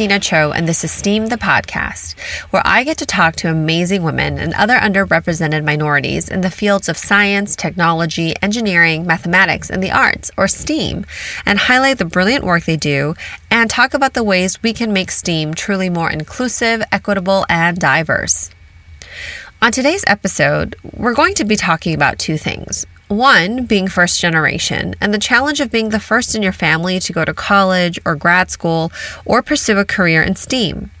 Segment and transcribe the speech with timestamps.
[0.00, 2.18] Christina Cho, and this is STEAM, the podcast,
[2.52, 6.88] where I get to talk to amazing women and other underrepresented minorities in the fields
[6.88, 11.04] of science, technology, engineering, mathematics, and the arts, or STEAM,
[11.44, 13.14] and highlight the brilliant work they do
[13.50, 18.48] and talk about the ways we can make STEAM truly more inclusive, equitable, and diverse.
[19.60, 22.86] On today's episode, we're going to be talking about two things.
[23.10, 27.12] One, being first generation, and the challenge of being the first in your family to
[27.12, 28.92] go to college or grad school
[29.24, 30.92] or pursue a career in STEAM.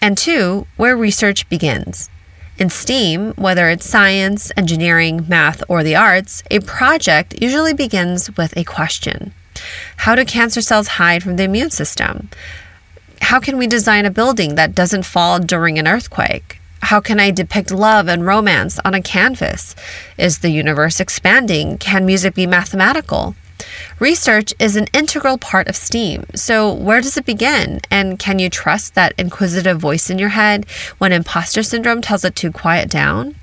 [0.00, 2.08] And two, where research begins.
[2.56, 8.56] In STEAM, whether it's science, engineering, math, or the arts, a project usually begins with
[8.56, 9.34] a question
[9.96, 12.30] How do cancer cells hide from the immune system?
[13.22, 16.60] How can we design a building that doesn't fall during an earthquake?
[16.82, 19.76] How can I depict love and romance on a canvas?
[20.18, 21.78] Is the universe expanding?
[21.78, 23.34] Can music be mathematical?
[23.98, 26.24] Research is an integral part of STEAM.
[26.34, 27.80] So, where does it begin?
[27.90, 32.34] And can you trust that inquisitive voice in your head when imposter syndrome tells it
[32.36, 33.36] to quiet down?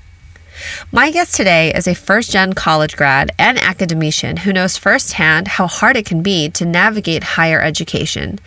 [0.92, 5.68] My guest today is a first gen college grad and academician who knows firsthand how
[5.68, 8.40] hard it can be to navigate higher education.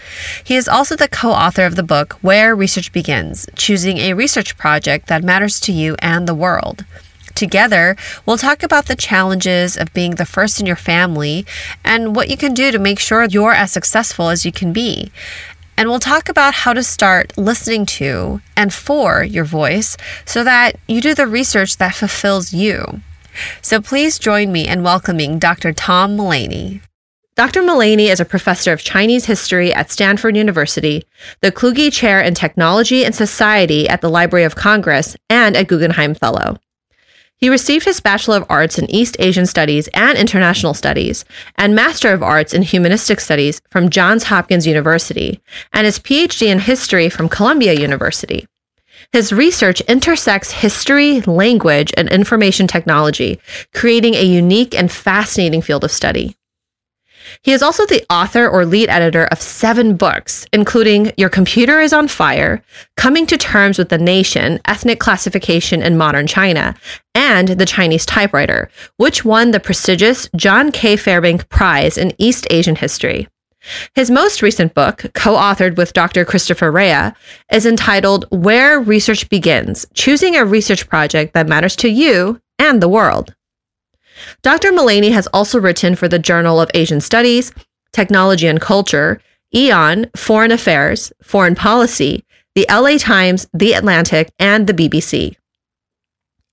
[0.42, 4.56] He is also the co author of the book Where Research Begins Choosing a Research
[4.56, 6.84] Project That Matters to You and the World.
[7.34, 11.46] Together, we'll talk about the challenges of being the first in your family
[11.84, 15.10] and what you can do to make sure you're as successful as you can be.
[15.76, 19.96] And we'll talk about how to start listening to and for your voice
[20.26, 23.00] so that you do the research that fulfills you.
[23.62, 25.72] So please join me in welcoming Dr.
[25.72, 26.82] Tom Mullaney.
[27.36, 27.62] Dr.
[27.62, 31.04] Mullaney is a professor of Chinese history at Stanford University,
[31.40, 36.14] the Kluge Chair in Technology and Society at the Library of Congress, and a Guggenheim
[36.14, 36.58] Fellow.
[37.40, 41.24] He received his Bachelor of Arts in East Asian Studies and International Studies,
[41.56, 45.40] and Master of Arts in Humanistic Studies from Johns Hopkins University,
[45.72, 48.46] and his PhD in History from Columbia University.
[49.12, 53.40] His research intersects history, language, and information technology,
[53.74, 56.36] creating a unique and fascinating field of study.
[57.42, 61.92] He is also the author or lead editor of seven books, including Your Computer is
[61.92, 62.62] on Fire,
[62.96, 66.74] Coming to Terms with the Nation, Ethnic Classification in Modern China,
[67.14, 70.96] and The Chinese Typewriter, which won the prestigious John K.
[70.96, 73.28] Fairbank Prize in East Asian History.
[73.94, 76.24] His most recent book, co authored with Dr.
[76.24, 77.12] Christopher Rea,
[77.52, 82.88] is entitled Where Research Begins Choosing a Research Project That Matters to You and the
[82.88, 83.34] World.
[84.42, 84.72] Dr.
[84.72, 87.52] Mullaney has also written for the Journal of Asian Studies,
[87.92, 89.20] Technology and Culture,
[89.54, 95.36] Aeon, Foreign Affairs, Foreign Policy, the LA Times, The Atlantic, and the BBC.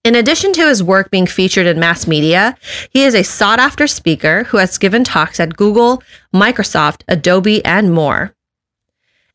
[0.04, 2.58] In addition to his work being featured in mass media,
[2.92, 6.02] he is a sought after speaker who has given talks at Google,
[6.34, 8.34] Microsoft, Adobe, and more.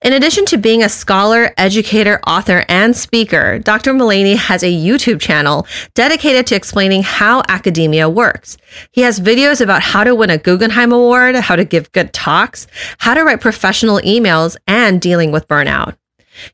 [0.02, 3.94] In addition to being a scholar, educator, author, and speaker, Dr.
[3.94, 5.64] Mullaney has a YouTube channel
[5.94, 8.56] dedicated to explaining how academia works.
[8.90, 12.66] He has videos about how to win a Guggenheim Award, how to give good talks,
[12.98, 15.96] how to write professional emails, and dealing with burnout.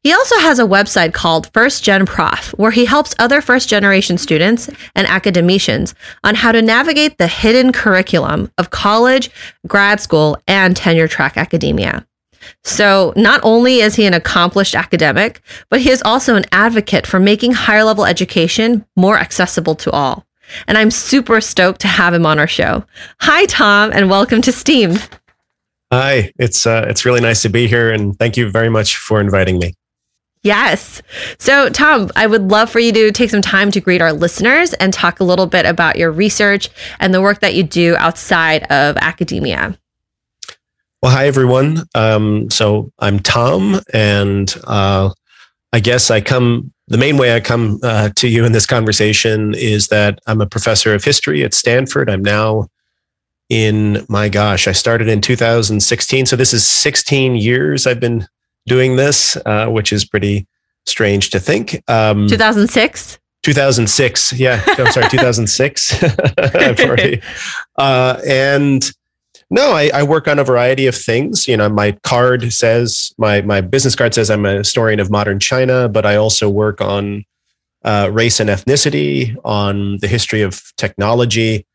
[0.03, 4.19] He also has a website called First Gen Prof, where he helps other first generation
[4.19, 9.31] students and academicians on how to navigate the hidden curriculum of college,
[9.67, 12.05] grad school, and tenure track academia.
[12.65, 17.19] So, not only is he an accomplished academic, but he is also an advocate for
[17.19, 20.27] making higher level education more accessible to all.
[20.67, 22.85] And I'm super stoked to have him on our show.
[23.21, 24.99] Hi, Tom, and welcome to STEAM.
[25.93, 29.21] Hi, it's uh, it's really nice to be here, and thank you very much for
[29.21, 29.73] inviting me.
[30.43, 31.03] Yes.
[31.39, 34.73] So, Tom, I would love for you to take some time to greet our listeners
[34.75, 38.63] and talk a little bit about your research and the work that you do outside
[38.71, 39.77] of academia.
[41.01, 41.85] Well, hi, everyone.
[41.95, 45.11] Um, so I'm Tom, and uh,
[45.73, 49.55] I guess I come, the main way I come uh, to you in this conversation
[49.55, 52.11] is that I'm a professor of history at Stanford.
[52.11, 52.67] I'm now
[53.49, 56.27] in, my gosh, I started in 2016.
[56.27, 58.27] So this is 16 years I've been
[58.67, 60.49] doing this, uh, which is pretty
[60.85, 61.81] strange to think.
[61.89, 63.21] Um, 2006?
[63.45, 64.33] 2006.
[64.33, 64.65] Yeah.
[64.67, 66.03] I'm sorry, 2006.
[66.03, 67.23] I've already,
[67.79, 68.91] uh, and
[69.51, 71.49] no, I, I, work on a variety of things.
[71.49, 75.41] You know, my card says my my business card says I'm a historian of modern
[75.41, 77.25] China, but I also work on
[77.85, 81.67] uh, race and ethnicity, on the history of technology,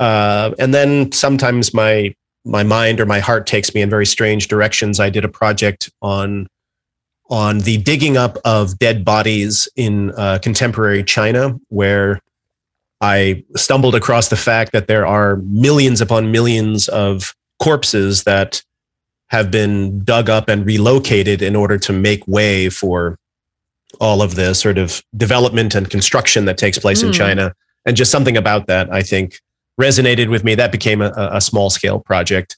[0.00, 2.14] uh, and then sometimes my
[2.44, 4.98] my mind or my heart takes me in very strange directions.
[4.98, 6.48] I did a project on
[7.28, 12.20] on the digging up of dead bodies in uh, contemporary China, where
[13.00, 18.62] I stumbled across the fact that there are millions upon millions of corpses that
[19.28, 23.18] have been dug up and relocated in order to make way for
[24.00, 27.04] all of the sort of development and construction that takes place mm.
[27.04, 27.18] in hmm.
[27.18, 27.54] China.
[27.86, 29.40] And just something about that, I think,
[29.80, 30.54] resonated with me.
[30.54, 32.56] That became a, a small scale project.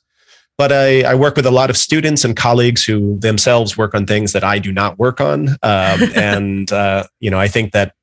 [0.59, 4.07] But I, I, work with a lot of students and colleagues who themselves work on
[4.07, 5.51] things that I do not work on.
[5.51, 5.57] Um,
[6.15, 7.95] and, uh, you know, I think that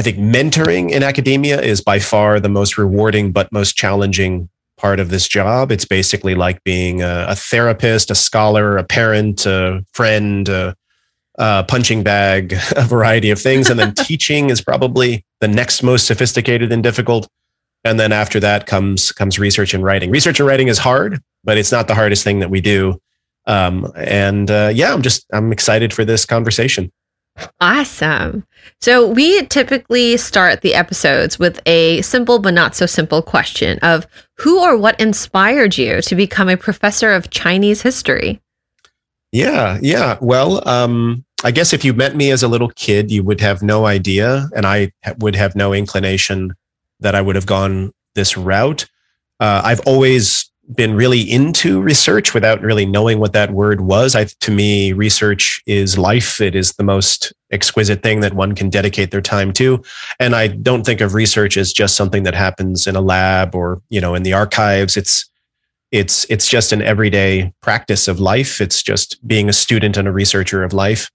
[0.00, 4.48] I think mentoring in academia is by far the most rewarding but most challenging
[4.78, 5.70] part of this job.
[5.70, 10.74] It's basically like being a, a therapist, a scholar, a parent, a friend, a,
[11.38, 13.68] a punching bag, a variety of things.
[13.68, 17.28] And then teaching is probably the next most sophisticated and difficult.
[17.84, 20.10] And then after that comes comes research and writing.
[20.10, 22.98] Research and writing is hard, but it's not the hardest thing that we do.
[23.46, 26.90] Um, and uh, yeah, I'm just I'm excited for this conversation.
[27.60, 28.46] Awesome.
[28.80, 34.06] So, we typically start the episodes with a simple but not so simple question of
[34.36, 38.40] who or what inspired you to become a professor of Chinese history?
[39.32, 40.18] Yeah, yeah.
[40.20, 43.62] Well, um, I guess if you met me as a little kid, you would have
[43.62, 46.54] no idea, and I would have no inclination
[47.00, 48.86] that I would have gone this route.
[49.38, 54.14] Uh, I've always been really into research without really knowing what that word was.
[54.14, 56.40] I, to me, research is life.
[56.40, 59.82] It is the most exquisite thing that one can dedicate their time to.
[60.18, 63.82] And I don't think of research as just something that happens in a lab or,
[63.88, 64.96] you know, in the archives.
[64.96, 65.28] It's,
[65.90, 68.60] it's, it's just an everyday practice of life.
[68.60, 71.10] It's just being a student and a researcher of life.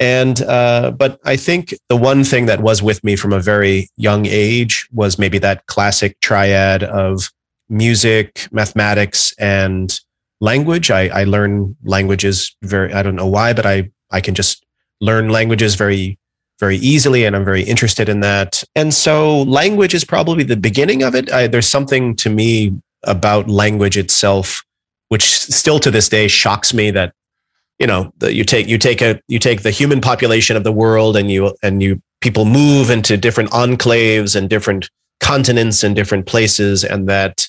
[0.00, 3.88] And, uh, but I think the one thing that was with me from a very
[3.96, 7.30] young age was maybe that classic triad of
[7.72, 9.98] music, mathematics, and
[10.40, 10.90] language.
[10.90, 14.64] I, I learn languages very, I don't know why, but I, I can just
[15.00, 16.18] learn languages very,
[16.60, 17.24] very easily.
[17.24, 18.62] And I'm very interested in that.
[18.76, 21.32] And so language is probably the beginning of it.
[21.32, 22.72] I, there's something to me
[23.04, 24.62] about language itself,
[25.08, 27.14] which still to this day shocks me that,
[27.78, 30.72] you know, that you take, you take a, you take the human population of the
[30.72, 34.90] world and you, and you, people move into different enclaves and different
[35.20, 37.48] continents and different places and that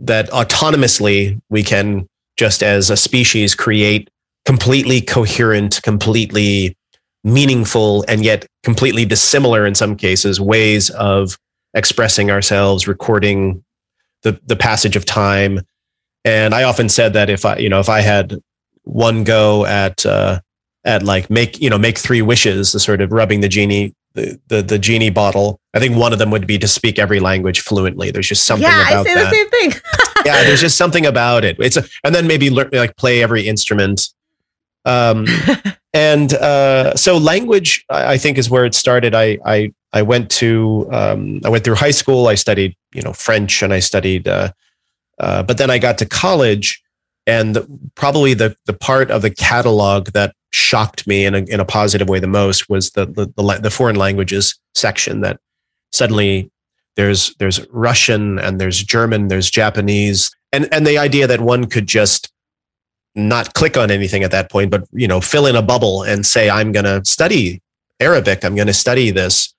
[0.00, 4.08] that autonomously we can just as a species create
[4.46, 6.76] completely coherent, completely
[7.22, 11.38] meaningful, and yet completely dissimilar in some cases ways of
[11.74, 13.62] expressing ourselves, recording
[14.22, 15.60] the, the passage of time.
[16.24, 18.38] And I often said that if I, you know, if I had
[18.84, 20.40] one go at, uh,
[20.84, 24.40] at like make, you know, make three wishes, the sort of rubbing the genie the,
[24.48, 25.60] the the genie bottle.
[25.74, 28.10] I think one of them would be to speak every language fluently.
[28.10, 29.30] There's just something yeah, about I say that.
[29.30, 29.80] the same thing.
[30.26, 31.56] yeah, there's just something about it.
[31.60, 34.08] It's a, and then maybe learn, like play every instrument.
[34.84, 35.26] Um,
[35.94, 39.14] and uh, so language, I, I, think, is where it started.
[39.14, 42.26] I I I went to um, I went through high school.
[42.26, 44.50] I studied you know French and I studied, uh,
[45.20, 46.82] uh, but then I got to college,
[47.30, 51.60] and the, probably the the part of the catalog that shocked me in a, in
[51.60, 55.38] a positive way the most was the, the, the, the foreign languages section that
[55.92, 56.50] suddenly
[56.96, 61.86] there's, there's Russian and there's German, there's Japanese and, and the idea that one could
[61.86, 62.32] just
[63.14, 66.26] not click on anything at that point, but, you know, fill in a bubble and
[66.26, 67.62] say, I'm going to study
[68.00, 68.44] Arabic.
[68.44, 69.54] I'm going to study this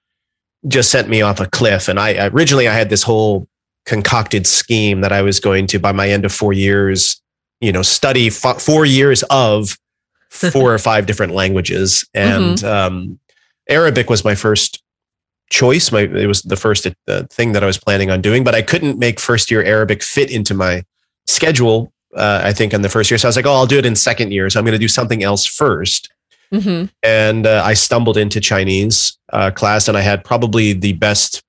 [0.68, 1.88] just sent me off a cliff.
[1.88, 3.48] And I originally I had this whole
[3.86, 7.22] concocted scheme that I was going to, by my end of four years,
[7.62, 9.78] you know, study f- four years of
[10.30, 12.68] four or five different languages, and mm-hmm.
[12.68, 13.20] um,
[13.70, 14.84] Arabic was my first
[15.50, 15.92] choice.
[15.92, 18.62] My it was the first uh, thing that I was planning on doing, but I
[18.62, 20.84] couldn't make first year Arabic fit into my
[21.28, 21.94] schedule.
[22.16, 23.86] Uh, I think in the first year, so I was like, "Oh, I'll do it
[23.86, 26.10] in second year." So I'm going to do something else 1st
[26.54, 26.86] mm-hmm.
[27.04, 31.42] And uh, I stumbled into Chinese uh, class, and I had probably the best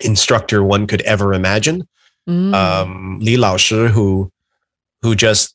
[0.00, 1.86] instructor one could ever imagine,
[2.28, 2.54] mm.
[2.54, 4.30] um, Li Lao Shi, who
[5.02, 5.54] who just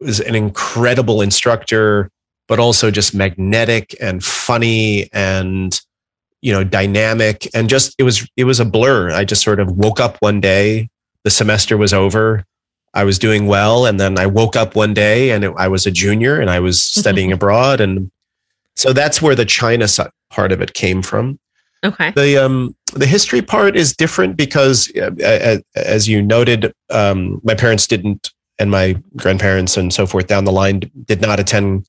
[0.00, 2.10] was an incredible instructor,
[2.48, 5.80] but also just magnetic and funny and
[6.40, 9.10] you know dynamic and just it was it was a blur.
[9.10, 10.88] I just sort of woke up one day,
[11.24, 12.44] the semester was over,
[12.94, 15.86] I was doing well, and then I woke up one day and it, I was
[15.86, 17.00] a junior and I was mm-hmm.
[17.00, 18.10] studying abroad, and
[18.76, 19.86] so that's where the China
[20.30, 21.38] part of it came from.
[21.84, 22.12] Okay.
[22.14, 27.86] The um the history part is different because, uh, as you noted, um, my parents
[27.86, 31.86] didn't and my grandparents and so forth down the line did not attend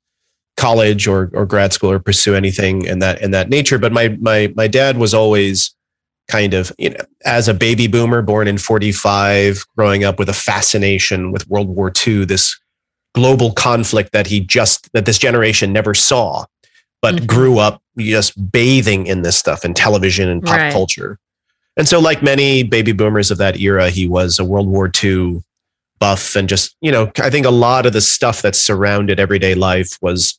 [0.57, 3.77] college or, or grad school or pursue anything in that in that nature.
[3.77, 5.75] But my my my dad was always
[6.27, 10.33] kind of you know as a baby boomer born in 45 growing up with a
[10.33, 12.57] fascination with world war ii this
[13.13, 16.45] global conflict that he just that this generation never saw
[17.01, 17.25] but mm-hmm.
[17.25, 20.71] grew up just bathing in this stuff in television and pop right.
[20.71, 21.19] culture
[21.75, 25.41] and so like many baby boomers of that era he was a world war ii
[26.03, 29.55] buff and just, you know, I think a lot of the stuff that surrounded everyday
[29.55, 30.37] life was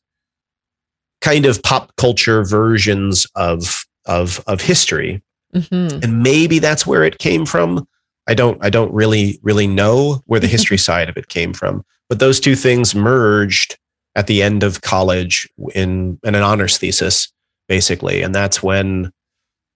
[1.23, 5.23] kind of pop culture versions of of of history.
[5.54, 6.00] Mm-hmm.
[6.02, 7.88] And maybe that's where it came from.
[8.26, 11.83] I don't I don't really really know where the history side of it came from.
[12.11, 13.78] But those two things merged
[14.14, 17.33] at the end of college in, in an honors thesis,
[17.68, 18.21] basically.
[18.21, 19.11] And that's when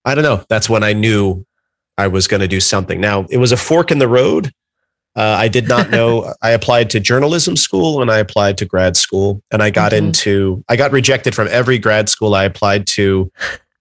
[0.04, 1.46] I don't know, that's when I knew
[1.96, 3.00] I was going to do something.
[3.00, 4.52] Now, it was a fork in the road.
[5.18, 6.32] Uh, I did not know.
[6.42, 10.06] I applied to journalism school and I applied to grad school, and I got mm-hmm.
[10.06, 10.64] into.
[10.68, 13.30] I got rejected from every grad school I applied to,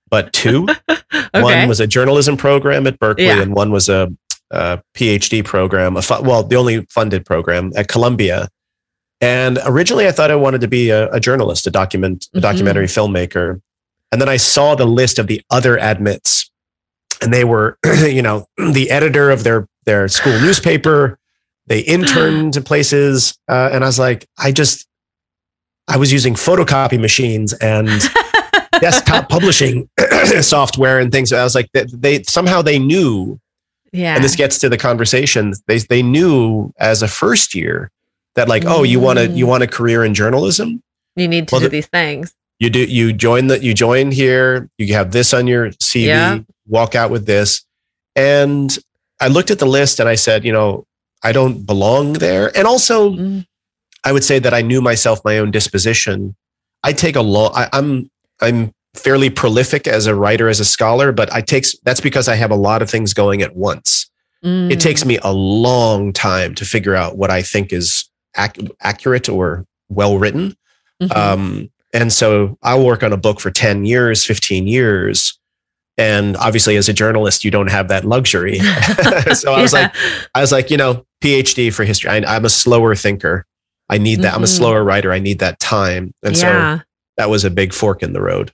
[0.10, 0.68] but two.
[0.90, 1.00] okay.
[1.34, 3.40] One was a journalism program at Berkeley, yeah.
[3.40, 4.12] and one was a,
[4.50, 5.96] a PhD program.
[5.96, 8.50] A fu- well, the only funded program at Columbia.
[9.22, 12.42] And originally, I thought I wanted to be a, a journalist, a document, a mm-hmm.
[12.42, 13.62] documentary filmmaker.
[14.12, 16.50] And then I saw the list of the other admits
[17.22, 21.20] and they were, you know, the editor of their their school newspaper.
[21.68, 24.88] They interned to places, uh, and I was like, I just,
[25.88, 27.88] I was using photocopy machines and
[28.80, 29.90] desktop publishing
[30.42, 31.32] software and things.
[31.32, 33.40] I was like, they, they somehow they knew.
[33.94, 34.16] Yeah.
[34.16, 35.54] And this gets to the conversation.
[35.68, 37.90] They they knew as a first year
[38.36, 38.70] that like, mm.
[38.70, 40.84] oh, you want to you want a career in journalism.
[41.16, 42.34] You need to well, do these things.
[42.60, 42.84] You do.
[42.84, 43.64] You join that.
[43.64, 44.70] You join here.
[44.78, 46.06] You have this on your CV.
[46.08, 47.66] Yeah walk out with this.
[48.16, 48.78] And
[49.20, 50.86] I looked at the list and I said, you know,
[51.24, 52.56] I don't belong there.
[52.56, 53.46] And also, mm.
[54.04, 56.36] I would say that I knew myself, my own disposition.
[56.84, 57.52] I take a long.
[57.74, 58.10] I'm
[58.42, 62.36] I'm fairly prolific as a writer, as a scholar, but I takes that's because I
[62.36, 64.10] have a lot of things going at once.
[64.44, 64.72] Mm.
[64.72, 69.28] It takes me a long time to figure out what I think is ac- accurate
[69.28, 70.56] or well written.
[71.02, 71.18] Mm-hmm.
[71.18, 75.38] Um, and so I'll work on a book for 10 years, 15 years
[75.98, 78.60] and obviously as a journalist you don't have that luxury.
[79.34, 79.94] So i was like
[80.36, 82.10] i was like you know phd for history.
[82.10, 83.46] I, am a slower thinker.
[83.90, 84.30] I need that.
[84.30, 84.36] Mm-hmm.
[84.36, 84.58] i'm a mm-hmm.
[84.58, 85.12] slower writer.
[85.12, 86.14] I need that time.
[86.24, 86.78] And yeah.
[86.78, 86.84] so
[87.18, 88.52] that was a big fork in the road.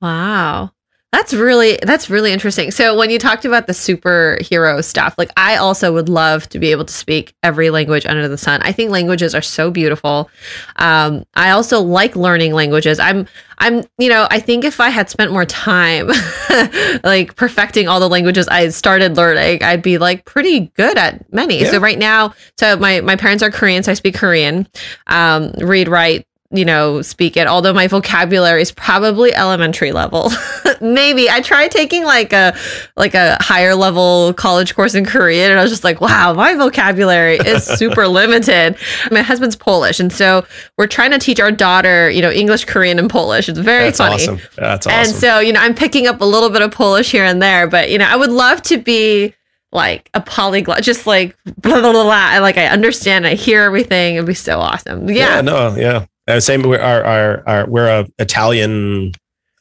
[0.00, 0.70] Wow
[1.12, 2.70] that's really that's really interesting.
[2.70, 6.70] So when you talked about the superhero stuff, like I also would love to be
[6.70, 8.62] able to speak every language under the sun.
[8.62, 10.30] I think languages are so beautiful.
[10.76, 13.00] Um, I also like learning languages.
[13.00, 13.26] I'm
[13.58, 16.08] I'm you know I think if I had spent more time
[17.02, 21.60] like perfecting all the languages I started learning, I'd be like pretty good at many.
[21.60, 21.72] Yeah.
[21.72, 24.68] So right now, so my my parents are Korean, so I speak Korean.
[25.08, 30.32] Um, read, write, you know, speak it, although my vocabulary is probably elementary level.
[30.80, 32.56] Maybe I tried taking like a
[32.96, 36.54] like a higher level college course in Korean and I was just like, wow, my
[36.54, 38.76] vocabulary is super limited.
[39.12, 40.44] My husband's Polish, and so
[40.76, 43.48] we're trying to teach our daughter, you know, English, Korean, and Polish.
[43.48, 44.14] It's very That's funny.
[44.14, 44.40] Awesome.
[44.56, 44.98] That's awesome.
[44.98, 47.68] And so, you know, I'm picking up a little bit of Polish here and there,
[47.68, 49.34] but you know, I would love to be
[49.70, 52.02] like a polyglot, just like blah blah blah.
[52.02, 52.12] blah.
[52.12, 54.16] I like I understand, I hear everything.
[54.16, 55.08] It'd be so awesome.
[55.08, 55.36] Yeah.
[55.36, 56.06] yeah no, yeah.
[56.30, 56.62] Uh, same.
[56.62, 59.12] We're our, our, our we're a Italian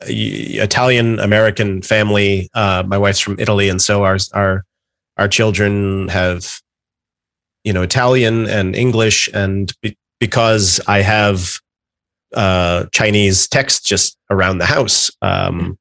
[0.02, 2.50] Italian American family.
[2.54, 4.64] Uh, my wife's from Italy, and so our our
[5.18, 6.62] our children have
[7.64, 11.60] you know Italian and English, and be, because I have
[12.36, 15.78] uh, Chinese text just around the house, um,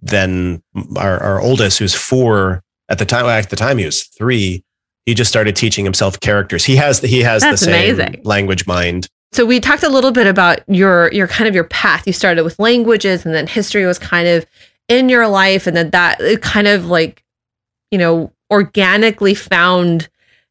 [0.00, 0.62] then
[0.96, 4.64] our, our oldest, who's four at the time, at the time he was three,
[5.06, 6.64] he just started teaching himself characters.
[6.64, 8.22] He has he has That's the same amazing.
[8.24, 12.06] language mind so we talked a little bit about your your kind of your path.
[12.06, 14.46] You started with languages and then history was kind of
[14.88, 17.24] in your life and then that it kind of like
[17.90, 20.08] you know organically found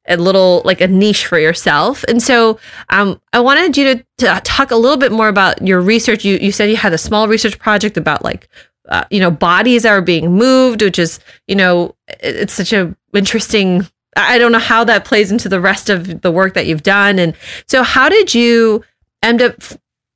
[0.07, 2.03] a little like a niche for yourself.
[2.07, 2.59] And so
[2.89, 6.25] um, I wanted you to, to talk a little bit more about your research.
[6.25, 8.47] You you said you had a small research project about like
[8.89, 13.87] uh, you know bodies are being moved, which is you know it's such a interesting
[14.17, 17.17] I don't know how that plays into the rest of the work that you've done.
[17.19, 17.35] And
[17.67, 18.83] so, how did you
[19.23, 19.55] end up?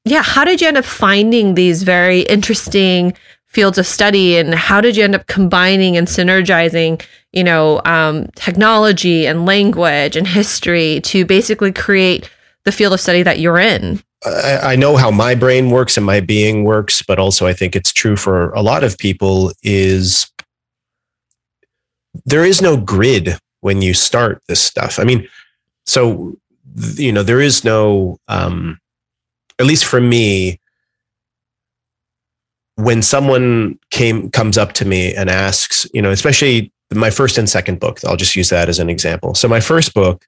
[0.03, 3.15] Yeah, how did you end up finding these very interesting
[3.47, 8.27] fields of study, and how did you end up combining and synergizing, you know, um,
[8.35, 12.29] technology and language and history to basically create
[12.65, 14.03] the field of study that you're in?
[14.25, 17.93] I know how my brain works and my being works, but also I think it's
[17.93, 19.51] true for a lot of people.
[19.63, 20.29] Is
[22.25, 24.99] there is no grid when you start this stuff.
[24.99, 25.27] I mean,
[25.87, 26.37] so
[26.97, 28.79] you know, there is no, um,
[29.57, 30.59] at least for me,
[32.75, 37.49] when someone came comes up to me and asks, you know, especially my first and
[37.49, 39.33] second book, I'll just use that as an example.
[39.33, 40.27] So my first book,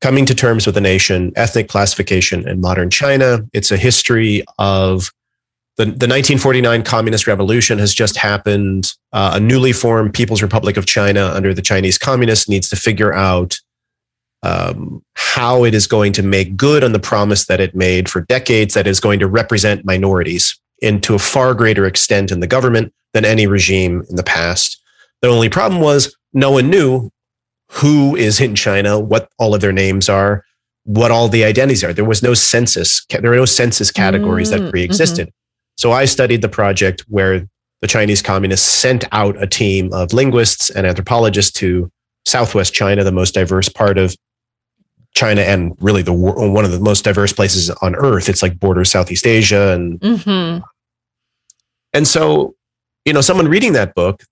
[0.00, 5.12] Coming to Terms with a Nation, Ethnic Classification in Modern China, it's a history of
[5.76, 8.94] the, the 1949 Communist Revolution has just happened.
[9.12, 13.12] Uh, a newly formed People's Republic of China under the Chinese Communists needs to figure
[13.12, 13.58] out
[14.42, 18.22] um, how it is going to make good on the promise that it made for
[18.22, 22.92] decades that is going to represent minorities into a far greater extent in the government
[23.12, 24.80] than any regime in the past.
[25.20, 27.10] The only problem was no one knew
[27.70, 30.44] who is in China, what all of their names are,
[30.84, 31.92] what all the identities are.
[31.92, 33.04] There was no census.
[33.10, 35.28] There were no census categories mm, that pre-existed.
[35.28, 35.35] Mm-hmm.
[35.76, 37.46] So I studied the project where
[37.80, 41.90] the Chinese communists sent out a team of linguists and anthropologists to
[42.24, 44.16] Southwest China, the most diverse part of
[45.14, 48.28] China and really the one of the most diverse places on earth.
[48.28, 50.64] It's like borders Southeast Asia and mm-hmm.
[51.94, 52.54] and so
[53.06, 54.22] you know someone reading that book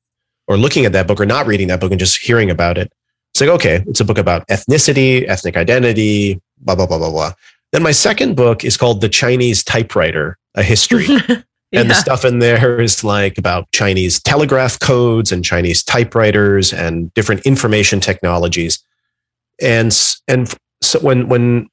[0.47, 2.93] or looking at that book or not reading that book and just hearing about it
[3.33, 7.33] it's like okay it's a book about ethnicity ethnic identity blah blah blah blah blah
[7.73, 11.43] then my second book is called the Chinese typewriter a history yeah.
[11.73, 17.13] and the stuff in there is like about Chinese telegraph codes and Chinese typewriters and
[17.15, 18.83] different information technologies
[19.61, 19.97] and
[20.29, 21.69] and so when when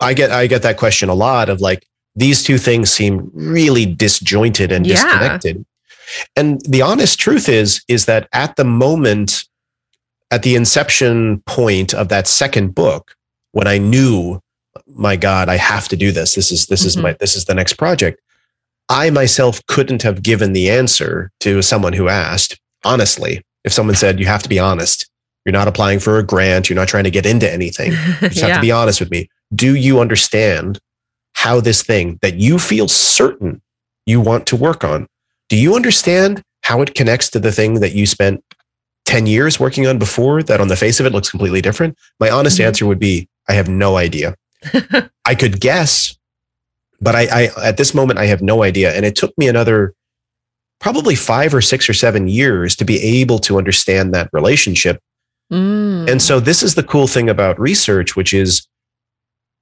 [0.00, 3.86] I get I get that question a lot of like these two things seem really
[3.86, 4.94] disjointed and yeah.
[4.94, 5.64] disconnected.
[6.36, 9.44] And the honest truth is is that at the moment
[10.30, 13.14] at the inception point of that second book
[13.52, 14.40] when I knew
[14.86, 16.88] my god I have to do this this is this mm-hmm.
[16.88, 18.20] is my this is the next project
[18.88, 24.20] I myself couldn't have given the answer to someone who asked honestly if someone said
[24.20, 25.08] you have to be honest
[25.44, 26.68] you're not applying for a grant.
[26.68, 27.92] You're not trying to get into anything.
[28.22, 28.48] You just yeah.
[28.48, 29.28] have to be honest with me.
[29.54, 30.78] Do you understand
[31.34, 33.60] how this thing that you feel certain
[34.06, 35.06] you want to work on,
[35.48, 38.44] do you understand how it connects to the thing that you spent
[39.06, 41.96] 10 years working on before that on the face of it looks completely different?
[42.20, 42.68] My honest mm-hmm.
[42.68, 44.36] answer would be I have no idea.
[45.24, 46.16] I could guess,
[47.00, 48.94] but I, I, at this moment, I have no idea.
[48.94, 49.94] And it took me another
[50.80, 55.00] probably five or six or seven years to be able to understand that relationship
[55.52, 56.10] Mm.
[56.10, 58.66] And so this is the cool thing about research, which is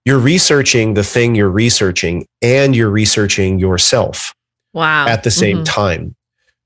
[0.04, 4.32] you're researching the thing you're researching and you're researching yourself.
[4.72, 5.08] Wow.
[5.08, 5.64] At the same mm-hmm.
[5.64, 6.16] time.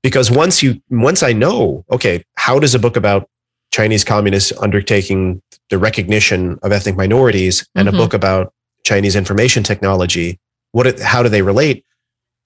[0.03, 3.27] Because once you once I know, okay, how does a book about
[3.75, 7.97] Chinese communists undertaking the recognition of ethnic minorities and mm-hmm.
[7.97, 8.53] a book about
[8.85, 10.39] Chinese information technology,
[10.71, 11.83] what how do they relate?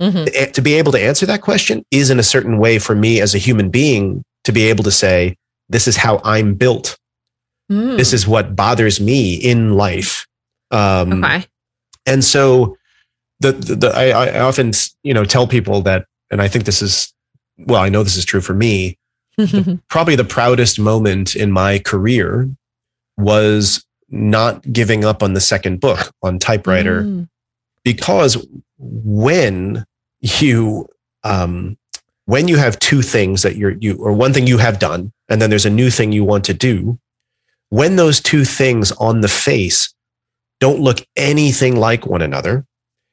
[0.02, 0.52] Mm-hmm.
[0.54, 3.36] To be able to answer that question is in a certain way for me as
[3.36, 5.36] a human being to be able to say,
[5.68, 6.98] this is how I'm built.
[7.72, 7.98] Mm.
[7.98, 10.26] This is what bothers me in life.
[10.72, 11.46] Um, okay.
[12.08, 12.76] And so
[13.40, 14.72] the, the, the I, I, often,
[15.04, 17.14] you know, tell people that, and I think this is,
[17.60, 18.98] well, I know this is true for me.
[19.46, 22.50] The, probably the proudest moment in my career
[23.18, 27.28] was not giving up on the second book on typewriter mm.
[27.84, 28.46] because
[28.78, 29.86] when
[30.22, 30.88] you
[31.24, 31.78] um,
[32.26, 35.42] when you have two things that you're you or one thing you have done and
[35.42, 36.98] then there's a new thing you want to do
[37.70, 39.94] when those two things on the face
[40.60, 42.66] don't look anything like one another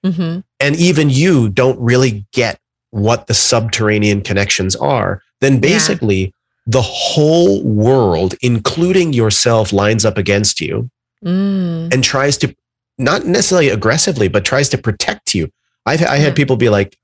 [0.04, 0.40] mm-hmm.
[0.60, 2.58] and even you don't really get
[2.90, 6.30] what the subterranean connections are then basically yeah.
[6.66, 10.90] the whole world including yourself lines up against you
[11.24, 11.92] mm.
[11.92, 12.54] and tries to
[12.98, 15.50] not necessarily aggressively but tries to protect you
[15.84, 16.96] I've, i had people be like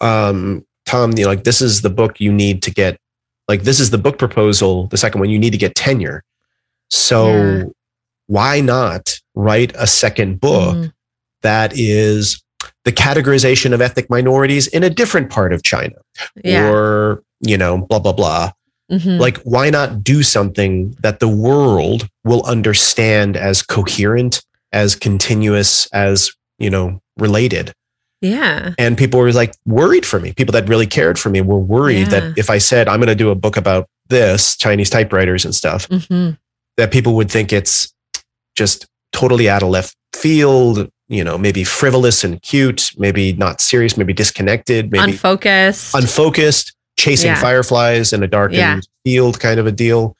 [0.00, 2.98] um, Tom, you know, like this is the book you need to get,
[3.48, 6.22] like this is the book proposal, the second one, you need to get tenure.
[6.90, 7.64] So yeah.
[8.26, 10.92] why not write a second book mm.
[11.42, 12.41] that is
[12.84, 15.94] the categorization of ethnic minorities in a different part of China
[16.42, 16.68] yeah.
[16.68, 18.52] or, you know, blah, blah, blah.
[18.90, 19.20] Mm-hmm.
[19.20, 24.42] Like, why not do something that the world will understand as coherent,
[24.72, 27.72] as continuous, as, you know, related?
[28.20, 28.74] Yeah.
[28.78, 30.32] And people were like worried for me.
[30.32, 32.20] People that really cared for me were worried yeah.
[32.20, 35.54] that if I said I'm going to do a book about this Chinese typewriters and
[35.54, 36.34] stuff, mm-hmm.
[36.76, 37.92] that people would think it's
[38.54, 43.98] just totally out of left field, you know, maybe frivolous and cute, maybe not serious,
[43.98, 47.40] maybe disconnected, maybe unfocused, unfocused, chasing yeah.
[47.40, 48.80] fireflies in a darkened yeah.
[49.04, 50.16] field kind of a deal.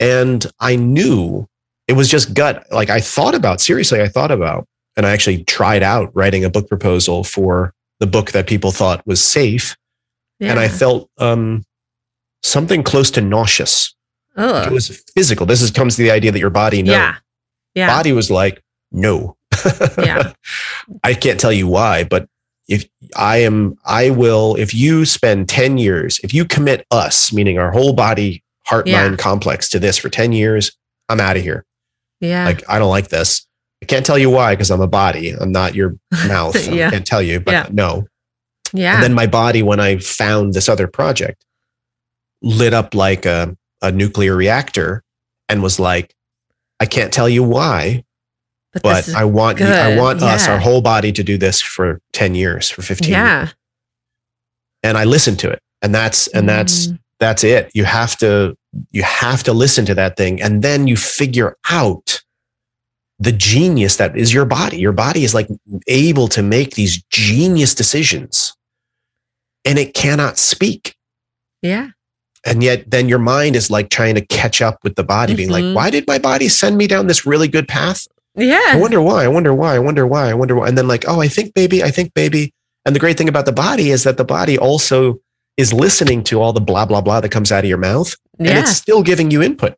[0.00, 1.46] And I knew
[1.86, 2.66] it was just gut.
[2.72, 6.50] Like I thought about, seriously, I thought about and I actually tried out writing a
[6.50, 9.76] book proposal for the book that people thought was safe.
[10.40, 10.50] Yeah.
[10.50, 11.64] And I felt um,
[12.42, 13.94] something close to nauseous.
[14.36, 14.66] Ugh.
[14.66, 15.46] It was physical.
[15.46, 16.94] This is comes to the idea that your body knows.
[16.94, 17.16] Yeah.
[17.74, 17.86] yeah.
[17.86, 19.36] Body was like, no.
[19.98, 20.32] Yeah.
[21.04, 22.28] I can't tell you why, but
[22.68, 22.86] if
[23.16, 27.72] I am, I will, if you spend 10 years, if you commit us, meaning our
[27.72, 29.02] whole body, heart, yeah.
[29.02, 30.70] mind complex to this for 10 years,
[31.08, 31.64] I'm out of here.
[32.20, 32.44] Yeah.
[32.44, 33.46] Like, I don't like this.
[33.82, 35.32] I can't tell you why because I'm a body.
[35.32, 35.96] I'm not your
[36.28, 36.68] mouth.
[36.68, 36.88] yeah.
[36.88, 37.66] I can't tell you, but yeah.
[37.72, 38.06] no.
[38.72, 38.94] Yeah.
[38.94, 41.44] And then my body, when I found this other project,
[42.42, 45.02] lit up like a, a nuclear reactor
[45.48, 46.14] and was like,
[46.78, 48.04] I can't tell you why,
[48.72, 49.98] But, but I want you, I good.
[49.98, 53.10] want us, our whole body, to do this for ten years, for fifteen.
[53.12, 53.48] yeah.
[54.82, 56.98] and I listen to it, and that's and that's Mm.
[57.18, 57.70] that's it.
[57.74, 58.56] You have to
[58.92, 62.22] you have to listen to that thing, and then you figure out
[63.18, 64.78] the genius that is your body.
[64.78, 65.48] Your body is like
[65.88, 68.54] able to make these genius decisions,
[69.64, 70.94] and it cannot speak.
[71.62, 71.88] yeah.
[72.46, 75.50] And yet, then your mind is like trying to catch up with the body, being
[75.50, 75.52] Mhm.
[75.52, 78.06] like, "Why did my body send me down this really good path?
[78.74, 79.24] I wonder why.
[79.24, 79.74] I wonder why.
[79.74, 80.30] I wonder why.
[80.30, 81.82] I wonder why." And then, like, "Oh, I think baby.
[81.82, 82.52] I think baby."
[82.84, 85.20] And the great thing about the body is that the body also
[85.56, 88.48] is listening to all the blah blah blah that comes out of your mouth, and
[88.60, 89.74] it's still giving you input.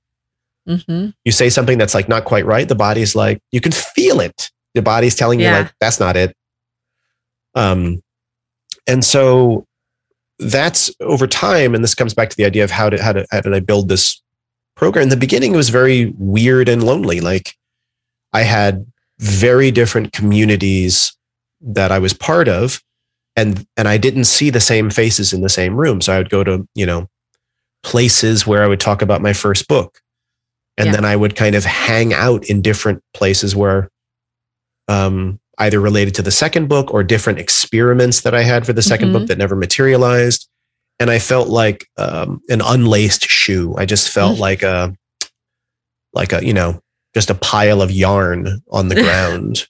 [0.66, 4.20] hmm You say something that's like not quite right, the body's like, you can feel
[4.20, 4.50] it.
[4.74, 6.36] The body's telling you like that's not it.
[7.54, 8.02] Um,
[8.86, 9.66] and so
[10.38, 13.26] that's over time, and this comes back to the idea of how did how did
[13.30, 14.20] how did I build this
[14.76, 15.04] program?
[15.04, 17.20] In the beginning, it was very weird and lonely.
[17.20, 17.56] Like
[18.32, 18.86] I had
[19.18, 21.16] very different communities
[21.60, 22.80] that I was part of,
[23.36, 26.00] and and I didn't see the same faces in the same room.
[26.00, 27.08] So I would go to you know
[27.82, 30.00] places where I would talk about my first book,
[30.76, 30.92] and Yeah.
[30.92, 33.88] then I would kind of hang out in different places where
[34.88, 38.82] um, either related to the second book or different experiments that I had for the
[38.82, 39.12] 2nd Mhm.
[39.12, 40.48] book that never materialized.
[40.98, 43.74] And I felt like um, an unlaced shoe.
[43.78, 44.40] I just felt Mhm.
[44.40, 44.92] like a,
[46.12, 46.81] like a, you know,
[47.14, 49.66] just a pile of yarn on the ground.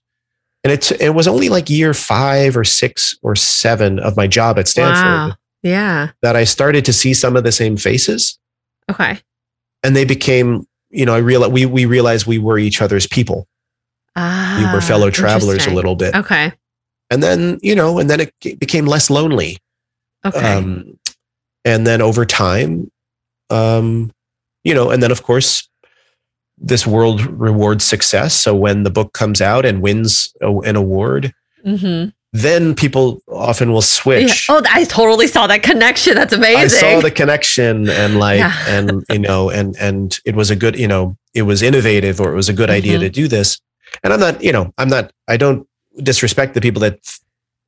[0.64, 4.58] And it's, it was only like year five or six or seven of my job
[4.58, 5.32] at Stanford Wow.
[5.62, 6.10] Yeah.
[6.22, 8.38] that I started to see some of the same faces
[8.90, 9.18] Okay.
[9.82, 13.46] and they became, you know, I realized we, we realized we were each other's people.
[14.14, 16.14] Ah, We were fellow travelers a little bit.
[16.14, 16.52] Okay.
[17.10, 19.58] and then you know and then it became less lonely
[20.24, 20.54] Okay.
[20.58, 20.98] um
[21.64, 22.90] and then over time
[23.50, 24.12] um
[24.64, 25.68] you know and then of course
[26.64, 31.32] this world rewards success so when the book comes out and wins a, an award
[31.64, 33.98] hmm then people often will Yeah.
[33.98, 36.14] switch Oh, I totally saw that connection.
[36.14, 36.56] That's amazing.
[36.62, 38.54] I saw the connection and like Yeah.
[38.68, 42.32] and you know and and it was a good you know it was innovative or
[42.32, 43.00] it was a good idea Mhm.
[43.02, 43.60] to do this
[44.02, 45.66] and I'm not you know I'm not I don't
[46.02, 47.00] disrespect the people that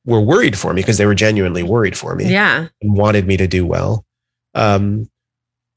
[0.03, 2.67] were worried for me because they were genuinely worried for me yeah.
[2.81, 4.03] and wanted me to do well
[4.55, 5.07] um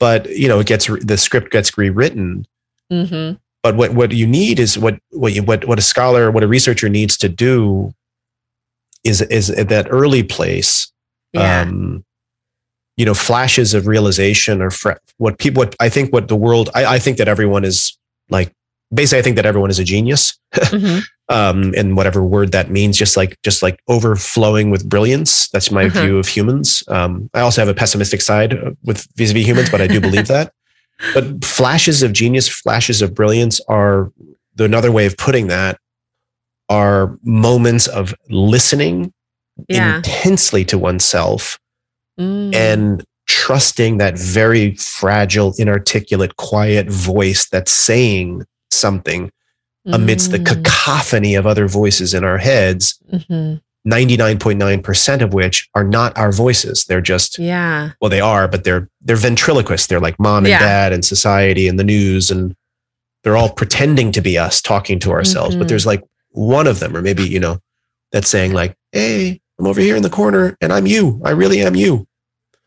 [0.00, 2.46] but you know it gets the script gets rewritten
[2.90, 6.42] hmm but what what you need is what what you, what what a scholar what
[6.44, 7.92] a researcher needs to do
[9.04, 10.90] is is at that early place
[11.32, 11.60] Yeah.
[11.62, 12.04] um,
[12.96, 14.70] you know, flashes of realization or
[15.18, 17.96] what people, what I think what the world, I, I think that everyone is
[18.28, 18.50] like,
[18.92, 20.36] basically, I think that everyone is a genius,
[20.70, 20.98] hmm
[21.28, 25.48] um, in whatever word that means, just like, just like overflowing with brilliance.
[25.50, 26.00] That's my Uh-huh.
[26.00, 26.82] view of humans.
[26.88, 30.26] Um, I also have a pessimistic side uh, with vis-a-vis humans, but I do believe
[30.28, 30.52] that.
[31.14, 34.10] But flashes of genius, flashes of brilliance are
[34.58, 35.78] another way of putting that
[36.68, 39.12] are moments of listening
[39.68, 39.96] Yeah.
[39.96, 41.58] intensely to oneself
[42.18, 42.54] Mm.
[42.54, 49.30] and trusting that very fragile, inarticulate, quiet voice that's saying something
[49.86, 50.46] amidst the Mm.
[50.46, 53.60] cacophony of other voices in our heads, Mhm.
[53.90, 56.84] 99.9% of which are not our voices.
[56.84, 57.90] They're just, Yeah.
[58.00, 59.86] well, they are, but they're they're ventriloquists.
[59.86, 60.58] They're like mom and Yeah.
[60.58, 62.54] dad and society and the news and
[63.24, 65.54] they're all pretending to be us talking to ourselves.
[65.56, 65.58] Mhm.
[65.60, 67.58] But there's like one of them, or maybe, you know,
[68.12, 71.20] that's saying like, hey, I'm over here in the corner and I'm you.
[71.24, 72.06] I really am you.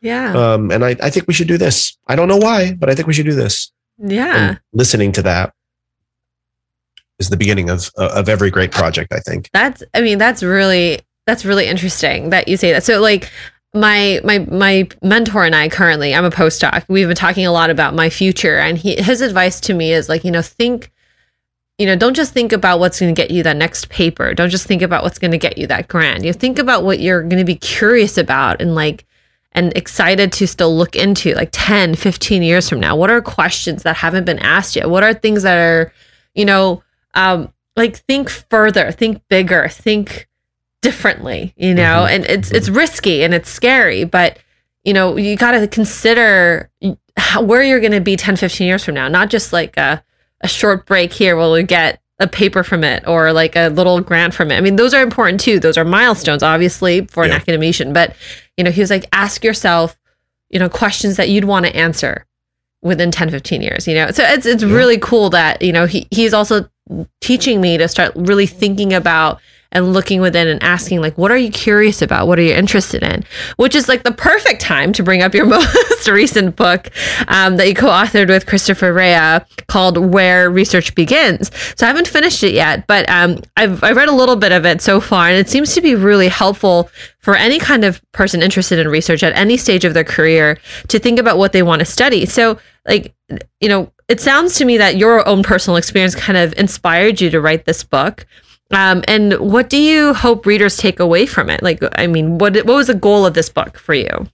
[0.00, 0.34] Yeah.
[0.34, 1.96] um, and I, I think we should do this.
[2.08, 3.70] I don't know why, but I think we should do this.
[3.98, 4.36] yeah.
[4.48, 5.52] And listening to that
[7.18, 9.12] is the beginning of of every great project.
[9.12, 9.48] I think.
[9.52, 12.84] That's I mean that's really that's really interesting that you say that.
[12.84, 13.30] So like
[13.74, 16.84] my my my mentor and I currently I'm a postdoc.
[16.88, 20.08] We've been talking a lot about my future and he his advice to me is
[20.08, 20.90] like, you know, think
[21.78, 24.34] you know, don't just think about what's going to get you that next paper.
[24.34, 26.22] Don't just think about what's going to get you that grant.
[26.22, 29.06] You think about what you're going to be curious about and like
[29.52, 32.94] and excited to still look into like 10, 15 years from now.
[32.96, 34.88] What are questions that haven't been asked yet?
[34.90, 35.92] What are things that are,
[36.34, 36.82] you know,
[37.14, 40.28] um like think further, think bigger, think
[40.82, 42.04] differently, you know?
[42.06, 42.10] Mhm.
[42.14, 44.38] And it's it's risky and it's scary, but
[44.84, 46.68] you know, you got to consider
[47.16, 50.02] how, where you're going to be 10, 15 years from now, not just like a
[50.42, 54.00] a short break here where we get a paper from it or like a little
[54.00, 54.56] grant from it.
[54.56, 55.60] I mean, those are important too.
[55.60, 57.36] Those are milestones, obviously, for an Yeah.
[57.36, 57.92] academician.
[57.92, 58.16] But
[58.56, 59.96] you know, he was like, ask yourself,
[60.50, 62.26] you know, questions that you'd want to answer
[62.82, 63.86] within 10, 15 years.
[63.86, 64.74] You know, so it's it's Yeah.
[64.74, 66.68] really cool that you know he he's also
[67.20, 69.40] teaching me to start really thinking about
[69.72, 72.28] and looking within and asking like what are you curious about?
[72.28, 73.24] What are you interested in?
[73.56, 76.90] Which is like the perfect time to bring up your most recent book
[77.28, 81.50] um, that you co-authored with christopher rea called where research begins.
[81.76, 84.64] So i haven't finished it yet but um, I've, I've read a little bit of
[84.64, 88.42] it so far and it seems to be really helpful for any kind of person
[88.42, 90.58] interested in research at any stage of their career
[90.88, 92.26] to think about what they want to study.
[92.26, 93.14] So like
[93.60, 97.30] you know it sounds to me that your own personal experience kind of inspired you
[97.30, 98.26] to write this book
[98.72, 101.62] um, and what do you hope readers take away from it?
[101.62, 104.26] Like, I mean, what what was the goal of this book for you?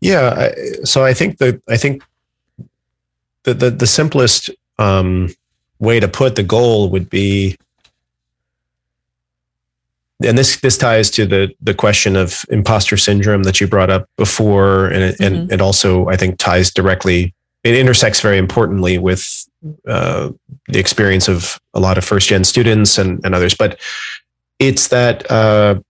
[0.00, 2.02] Yeah, I, so I think that I think
[3.44, 5.28] the the, the simplest um,
[5.78, 7.56] way to put the goal would be,
[10.22, 14.08] and this this ties to the the question of imposter syndrome that you brought up
[14.16, 15.42] before, and it, mm-hmm.
[15.42, 17.34] and it also I think ties directly.
[17.64, 19.48] It intersects very importantly with
[19.86, 20.30] uh,
[20.68, 23.80] the experience of a lot of first gen students and, and others, but
[24.58, 25.80] it's that uh,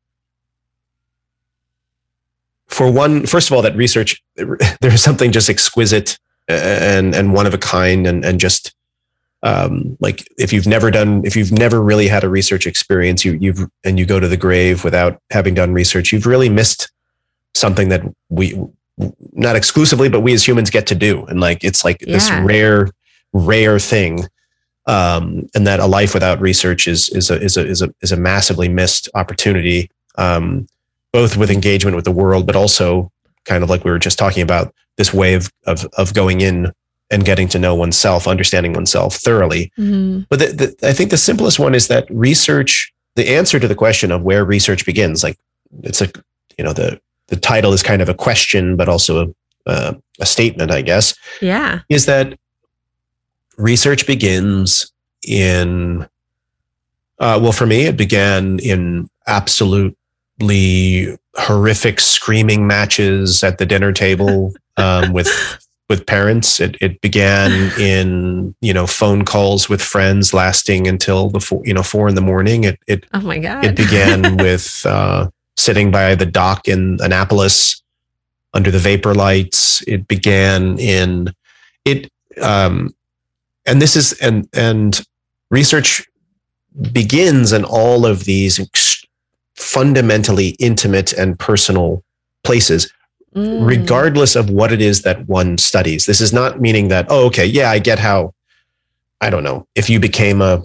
[2.66, 4.22] for one, first of all, that research
[4.80, 8.74] there's something just exquisite and and one of a kind and and just
[9.42, 13.38] um, like if you've never done if you've never really had a research experience you
[13.40, 16.90] you've and you go to the grave without having done research you've really missed
[17.54, 18.60] something that we
[19.32, 22.14] not exclusively but we as humans get to do and like it's like yeah.
[22.14, 22.88] this rare
[23.32, 24.26] rare thing.
[24.86, 28.10] Um, and that a life without research is is a is a is a is
[28.10, 30.66] a massively missed opportunity, um,
[31.12, 33.12] both with engagement with the world, but also
[33.44, 36.72] kind of like we were just talking about this way of of, of going in
[37.10, 39.70] and getting to know oneself, understanding oneself thoroughly.
[39.78, 40.20] Mm-hmm.
[40.30, 43.74] But the, the, I think the simplest one is that research, the answer to the
[43.74, 45.38] question of where research begins, like
[45.82, 46.10] it's a
[46.56, 49.34] you know the the title is kind of a question, but also
[49.66, 51.14] a, uh, a statement, I guess.
[51.40, 52.38] Yeah, is that
[53.56, 54.92] research begins
[55.26, 56.02] in,
[57.18, 64.52] uh, well, for me, it began in absolutely horrific screaming matches at the dinner table
[64.76, 65.28] um, with
[65.88, 66.60] with parents.
[66.60, 71.74] It, it began in you know phone calls with friends lasting until the four, you
[71.74, 72.64] know four in the morning.
[72.64, 73.64] It it oh my god.
[73.64, 75.28] It began with uh,
[75.58, 77.82] sitting by the dock in Annapolis
[78.54, 79.82] under the vapor lights.
[79.86, 81.34] It began in
[81.84, 82.10] it.
[82.40, 82.94] Um,
[83.66, 85.00] and this is and and
[85.50, 86.04] research
[86.92, 88.60] begins in all of these
[89.56, 92.02] fundamentally intimate and personal
[92.44, 92.92] places
[93.34, 93.66] mm.
[93.66, 97.44] regardless of what it is that one studies this is not meaning that oh okay
[97.44, 98.32] yeah i get how
[99.20, 100.62] i don't know if you became a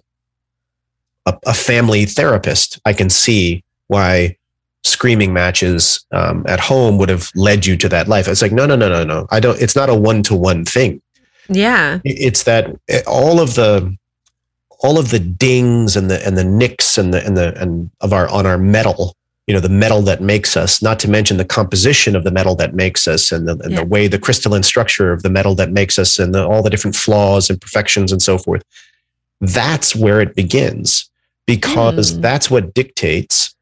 [1.26, 4.38] a, a family therapist i can see why
[4.84, 8.66] screaming matches um, at home would have led you to that life it's like no
[8.66, 11.02] no no no no i don't it's not a one-to-one thing
[11.50, 12.00] yeah.
[12.04, 13.96] It's that eh, all of the
[14.80, 18.14] all of the dings and the and the nicks and the and the and of
[18.14, 19.16] our on our metal,
[19.48, 22.56] you know, the metal that makes us, not to mention the composition of the metal
[22.56, 23.80] that makes us and the, and yeah.
[23.80, 26.70] the way the crystalline structure of the metal that makes us and the, all the
[26.70, 28.64] different flaws and perfections and so forth.
[29.42, 31.10] That's where it begins
[31.46, 32.22] because mm.
[32.22, 33.54] that's what dictates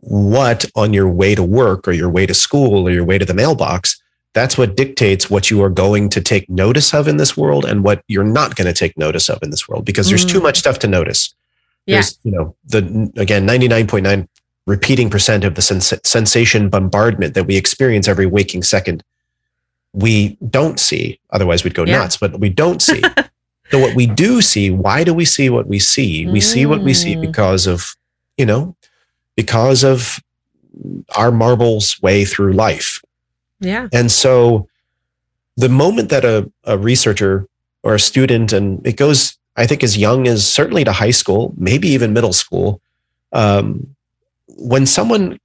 [0.00, 3.24] what on your way to work or your way to school or your way to
[3.24, 4.00] the mailbox
[4.32, 7.82] that's what dictates what you are going to take notice of in this world and
[7.82, 10.30] what you're not going to take notice of in this world because there's mm.
[10.30, 11.34] too much stuff to notice.
[11.86, 11.96] Yeah.
[11.96, 14.28] There's, you know, the again 99.9
[14.66, 19.02] repeating percent of the sens- sensation bombardment that we experience every waking second
[19.92, 21.98] we don't see otherwise we'd go yeah.
[21.98, 23.02] nuts but we don't see
[23.70, 26.42] so what we do see why do we see what we see we mm.
[26.42, 27.20] see what we see mm.
[27.22, 27.96] because of
[28.36, 28.76] you know
[29.42, 30.20] because of
[31.16, 33.00] our marbles way through life
[33.60, 33.88] yeah.
[33.92, 34.68] And so
[35.56, 37.46] the moment that a, a researcher
[37.82, 41.52] or a student, and it goes, I think, as young as certainly to high school,
[41.56, 42.80] maybe even middle school,
[43.32, 43.94] um,
[44.48, 45.38] when someone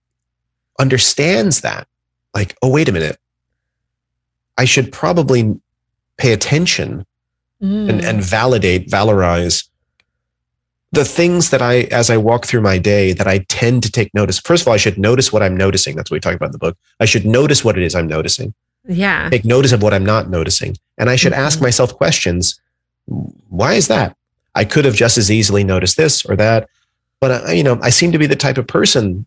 [0.80, 1.88] understands that,
[2.34, 3.18] like, oh, wait a minute,
[4.58, 5.60] I should probably
[6.18, 7.06] pay attention
[7.62, 7.90] mm.
[7.90, 9.68] and, and validate, valorize
[10.96, 14.14] the things that I, as I walk through my day, that I tend to take
[14.14, 14.40] notice.
[14.40, 15.96] First of all, I should notice what I'm noticing.
[15.96, 16.78] That's what we talk about in the book.
[17.00, 18.54] I should notice what it is I'm noticing.
[18.88, 19.30] Yeah.
[19.30, 20.78] Take notice of what I'm not noticing.
[20.98, 21.42] And I should mm-hmm.
[21.42, 22.60] ask myself questions.
[23.06, 24.16] Why is that?
[24.56, 26.70] I could have just as easily noticed this or that.
[27.20, 29.26] But, I, you know, I seem to be the type of person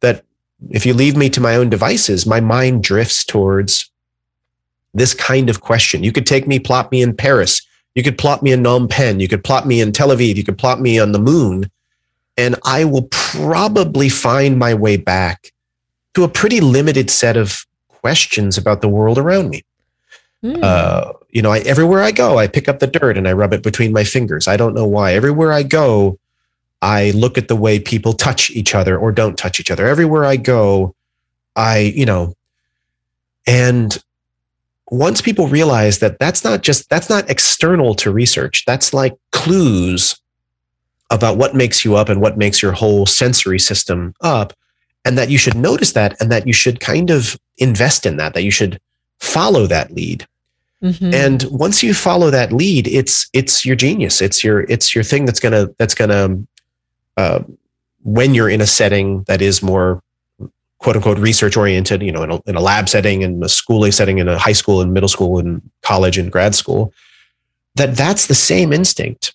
[0.00, 0.24] that
[0.70, 3.90] if you leave me to my own devices, my mind drifts towards
[4.94, 6.02] this kind of question.
[6.02, 7.62] You could take me, plop me in Paris
[7.94, 9.20] you could plot me in Phnom Penh.
[9.20, 10.36] You could plot me in Tel Aviv.
[10.36, 11.70] You could plot me on the moon.
[12.36, 15.52] And I will probably find my way back
[16.14, 19.64] to a pretty limited set of questions about the world around me.
[20.44, 20.62] Mm.
[20.62, 23.52] Uh, you know, I, everywhere I go, I pick up the dirt and I rub
[23.52, 24.46] it between my fingers.
[24.46, 25.14] I don't know why.
[25.14, 26.18] Everywhere I go,
[26.80, 29.86] I look at the way people touch each other or don't touch each other.
[29.86, 30.94] Everywhere I go,
[31.56, 32.34] I, you know,
[33.46, 33.98] and
[34.90, 40.20] once people realize that that's not just that's not external to research that's like clues
[41.10, 44.52] about what makes you up and what makes your whole sensory system up
[45.04, 48.34] and that you should notice that and that you should kind of invest in that
[48.34, 48.80] that you should
[49.20, 50.26] follow that lead
[50.82, 51.12] mm-hmm.
[51.12, 55.24] and once you follow that lead it's it's your genius it's your it's your thing
[55.24, 56.38] that's gonna that's gonna
[57.16, 57.42] uh,
[58.04, 60.00] when you're in a setting that is more
[60.78, 63.92] quote unquote research oriented, you know, in a, in a lab setting, in a schooling
[63.92, 66.92] setting, in a high school and middle school and college and grad school,
[67.74, 69.34] that that's the same instinct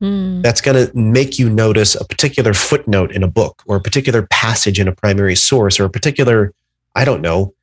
[0.00, 0.42] mm.
[0.42, 4.26] that's going to make you notice a particular footnote in a book or a particular
[4.28, 6.52] passage in a primary source or a particular,
[6.94, 7.54] I don't know,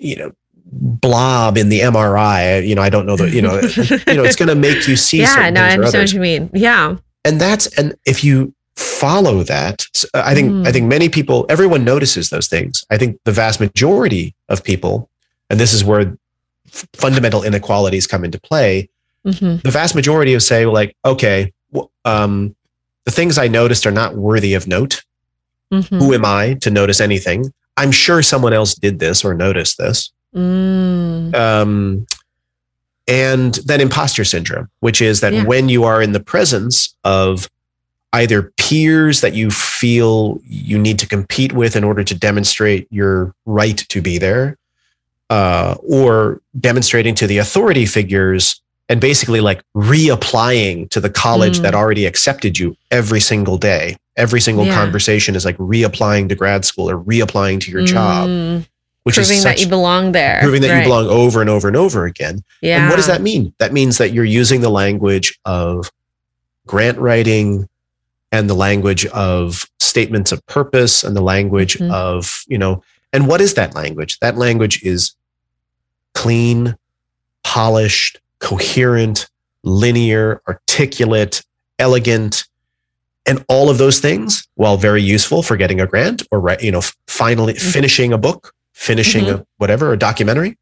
[0.00, 0.32] you know,
[0.66, 2.66] blob in the MRI.
[2.66, 3.54] You know, I don't know the, you know,
[4.08, 5.20] you know, it's going to make you see.
[5.20, 6.50] yeah, no, I understand what you mean.
[6.52, 6.96] Yeah.
[7.24, 10.66] And that's, and if you follow that i think mm.
[10.66, 15.08] i think many people everyone notices those things i think the vast majority of people
[15.48, 16.16] and this is where
[16.92, 18.88] fundamental inequalities come into play
[19.24, 19.56] mm-hmm.
[19.62, 21.52] the vast majority of say like okay
[22.04, 22.54] um,
[23.04, 25.04] the things i noticed are not worthy of note
[25.72, 25.98] mm-hmm.
[25.98, 30.10] who am i to notice anything i'm sure someone else did this or noticed this
[30.34, 31.32] mm.
[31.34, 32.04] um,
[33.06, 35.44] and then imposter syndrome which is that yeah.
[35.44, 37.48] when you are in the presence of
[38.14, 43.34] either peers that you feel you need to compete with in order to demonstrate your
[43.44, 44.56] right to be there,
[45.28, 51.62] uh, or demonstrating to the authority figures and basically like reapplying to the college mm.
[51.62, 53.96] that already accepted you every single day.
[54.16, 54.74] Every single yeah.
[54.74, 57.86] conversation is like reapplying to grad school or reapplying to your mm.
[57.86, 58.64] job.
[59.02, 60.40] Which proving is such, that you belong there.
[60.40, 60.78] Proving that right.
[60.78, 62.42] you belong over and over and over again.
[62.62, 62.80] Yeah.
[62.80, 63.52] And what does that mean?
[63.58, 65.90] That means that you're using the language of
[66.66, 67.68] grant writing,
[68.34, 71.92] and the language of statements of purpose and the language mm-hmm.
[71.92, 74.18] of, you know, and what is that language?
[74.18, 75.14] That language is
[76.14, 76.76] clean,
[77.44, 79.30] polished, coherent,
[79.62, 81.44] linear, articulate,
[81.78, 82.44] elegant,
[83.24, 86.82] and all of those things, while very useful for getting a grant or you know,
[87.06, 87.70] finally mm-hmm.
[87.70, 89.42] finishing a book, finishing mm-hmm.
[89.42, 90.58] a whatever, a documentary,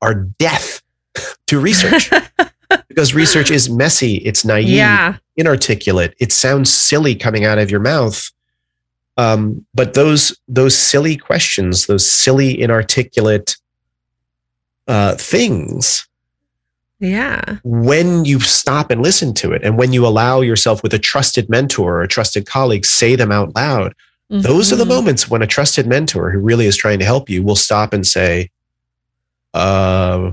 [0.00, 0.80] are death
[1.46, 2.10] to research.
[2.88, 5.16] because research is messy, it's naive, yeah.
[5.36, 6.14] inarticulate.
[6.18, 8.30] It sounds silly coming out of your mouth.
[9.16, 13.56] Um, but those those silly questions, those silly inarticulate
[14.86, 16.08] uh, things,
[17.00, 17.56] yeah.
[17.64, 21.48] When you stop and listen to it, and when you allow yourself with a trusted
[21.48, 23.94] mentor or a trusted colleague, say them out loud.
[24.30, 24.42] Mm-hmm.
[24.42, 24.92] Those are the mm-hmm.
[24.92, 28.06] moments when a trusted mentor who really is trying to help you will stop and
[28.06, 28.50] say,
[29.54, 30.32] uh,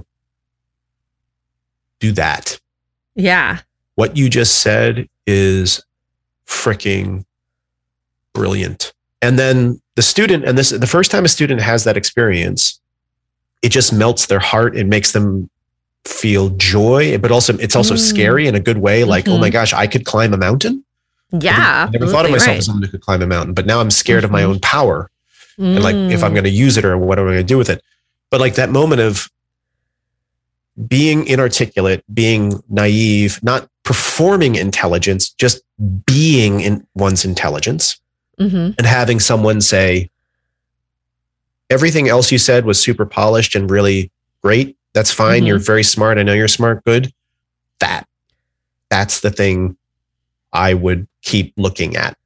[1.99, 2.59] do that.
[3.15, 3.59] Yeah.
[3.95, 5.83] What you just said is
[6.45, 7.25] freaking
[8.33, 8.93] brilliant.
[9.21, 12.79] And then the student, and this the first time a student has that experience,
[13.61, 14.77] it just melts their heart.
[14.77, 15.49] It makes them
[16.05, 17.99] feel joy, but also it's also mm.
[17.99, 19.03] scary in a good way.
[19.03, 19.33] Like, mm-hmm.
[19.33, 19.53] oh my mm-hmm.
[19.53, 20.83] gosh, I could climb a mountain.
[21.31, 21.87] Yeah.
[21.87, 22.57] I never thought of myself right.
[22.57, 24.25] as someone who could climb a mountain, but now I'm scared mm-hmm.
[24.25, 24.51] of my mm-hmm.
[24.51, 25.09] own power.
[25.59, 25.75] Mm.
[25.75, 26.35] And like if I'm mm.
[26.35, 27.83] going to use it or what am I going to do with it?
[28.29, 29.29] But like that moment of
[30.87, 35.61] being inarticulate, being naive, not performing intelligence, just
[36.05, 37.99] being in one's intelligence
[38.39, 38.71] mm-hmm.
[38.77, 40.09] and having someone say,
[41.69, 44.11] everything else you said was super polished and really
[44.43, 44.77] great.
[44.93, 45.39] That's fine.
[45.39, 45.47] Mm-hmm.
[45.47, 46.17] You're very smart.
[46.17, 46.83] I know you're smart.
[46.83, 47.11] Good.
[47.79, 48.07] That,
[48.89, 49.77] that's the thing
[50.53, 52.17] I would keep looking at.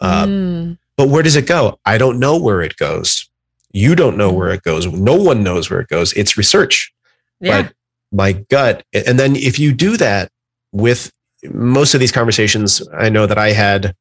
[0.00, 0.78] Uh, mm.
[0.96, 1.78] But where does it go?
[1.84, 3.28] I don't know where it goes.
[3.72, 4.86] You don't know where it goes.
[4.86, 6.12] No one knows where it goes.
[6.12, 6.92] It's research.
[7.40, 7.62] Yeah.
[7.62, 7.74] But
[8.14, 8.84] my gut.
[8.92, 10.30] And then if you do that
[10.72, 11.12] with
[11.50, 13.94] most of these conversations, I know that I had,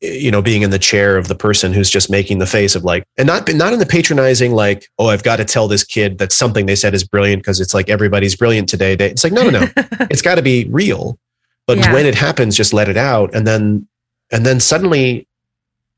[0.00, 2.84] you know, being in the chair of the person who's just making the face of
[2.84, 6.18] like, and not not in the patronizing like, oh, I've got to tell this kid
[6.18, 8.94] that something they said is brilliant because it's like everybody's brilliant today.
[8.94, 9.68] It's like no, no, no,
[10.10, 11.18] it's got to be real.
[11.66, 11.92] But yeah.
[11.92, 13.86] when it happens, just let it out, and then
[14.30, 15.26] and then suddenly,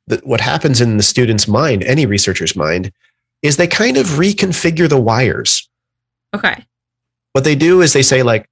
[0.09, 2.93] the, what happens in the student's mind, any researcher's mind,
[3.43, 5.69] is they kind of reconfigure the wires.
[6.35, 6.65] Okay
[7.33, 8.49] what they do is they say like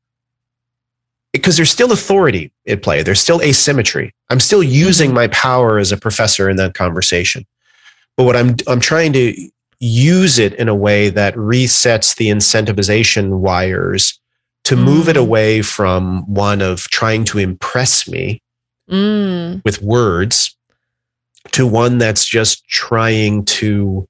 [1.33, 5.16] because there's still authority at play there's still asymmetry i'm still using mm-hmm.
[5.16, 7.47] my power as a professor in that conversation
[8.16, 9.49] but what i'm i'm trying to
[9.81, 14.18] use it in a way that resets the incentivization wires
[14.64, 14.85] to mm.
[14.85, 15.20] move it mm.
[15.20, 18.43] away from one of trying to impress me
[18.91, 19.62] mm.
[19.64, 20.57] with words
[21.53, 24.09] to one that's just trying to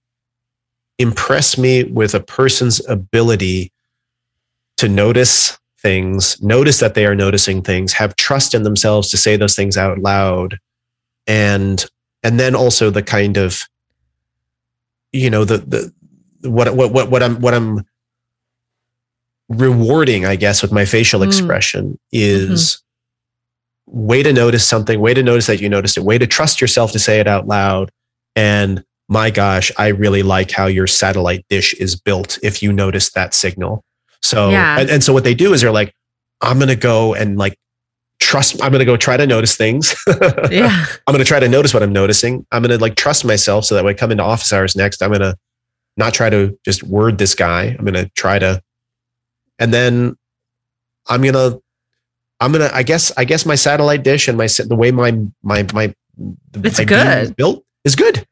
[0.99, 3.71] impress me with a person's ability
[4.79, 9.37] to notice things, notice that they are noticing things, have trust in themselves to say
[9.37, 10.59] those things out loud,
[11.27, 11.85] and
[12.23, 13.63] and then also the kind of
[15.13, 17.85] you know the the what what what what I'm what I'm
[19.49, 21.27] rewarding, I guess, with my facial mm.
[21.27, 22.83] expression is
[23.89, 24.07] mm-hmm.
[24.07, 26.93] way to notice something, way to notice that you noticed it, way to trust yourself
[26.93, 27.91] to say it out loud.
[28.37, 33.11] And my gosh, I really like how your satellite dish is built if you notice
[33.13, 33.85] that signal.
[34.23, 34.81] So, yeah.
[34.81, 35.95] and, and so what they do is they're like,
[36.41, 37.59] I'm going to go and like
[38.21, 39.95] trust, I'm going to go try to notice things.
[40.51, 40.85] yeah.
[41.07, 42.47] I'm going to try to notice what I'm noticing.
[42.53, 45.03] I'm going to like trust myself so that when I come into office hours next,
[45.03, 45.37] I'm going to
[45.97, 47.77] not try to just word this guy.
[47.79, 48.63] I'm going to try to
[49.59, 50.17] and then
[51.07, 51.59] I'm gonna
[52.41, 55.67] I'm gonna I guess I guess my satellite dish and my the way my my
[55.75, 55.95] my
[56.55, 58.27] it's my good is built is good.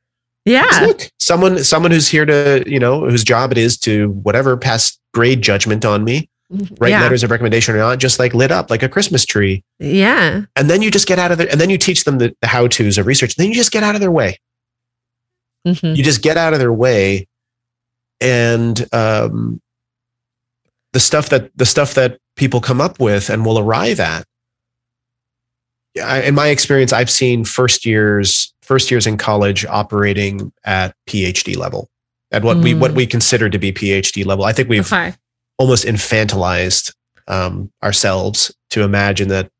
[0.45, 0.85] Yeah.
[0.87, 4.99] Look, someone someone who's here to you know whose job it is to whatever pass
[5.17, 6.75] grade judgment on me, mm-hmm.
[6.75, 7.01] write yeah.
[7.01, 9.65] letters of recommendation or not, just like lit up like a Christmas tree.
[9.79, 10.43] Yeah.
[10.57, 12.47] And then you just get out of there, and then you teach them the, the
[12.47, 13.37] how tos of research.
[13.37, 14.39] Then you just get out of their way.
[15.67, 15.95] Mm-hmm.
[15.97, 17.27] You just get out of their way,
[18.21, 19.63] and um,
[20.93, 24.27] the stuff that the stuff that people come up with and will arrive at
[26.25, 31.89] in my experience i've seen first years first years in college operating at phd level
[32.37, 32.65] at what mm.
[32.65, 32.97] we what mm.
[32.97, 35.15] we consider to be phd level i think we've okay.
[35.59, 36.95] almost infantilized
[37.29, 39.51] um, ourselves to imagine that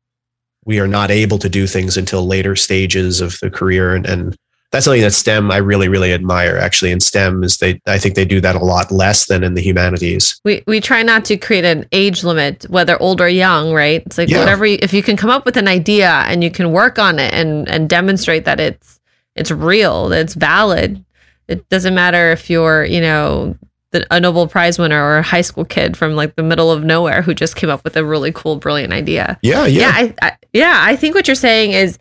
[0.63, 4.37] we are not able to do things until later stages of the career and, and
[4.71, 6.57] that's something that STEM I really really admire.
[6.57, 9.53] Actually, in STEM is they I think they do that a lot less than in
[9.53, 10.39] the humanities.
[10.43, 14.03] We we try not to create an age limit, whether old or young, right?
[14.05, 14.39] It's like yeah.
[14.39, 17.17] whatever you, if you can come up with an idea and you can work on
[17.17, 18.99] it and and demonstrate that it's
[19.35, 21.03] it's real, that it's valid.
[21.47, 23.55] It doesn't matter if you're you know
[23.91, 26.83] the, a Nobel Prize winner or a high school kid from like the middle of
[26.83, 29.39] nowhere who just came up with a really cool, brilliant idea.
[29.41, 29.91] Yeah, yeah, yeah.
[29.93, 31.97] I, I yeah, I think what you're saying is,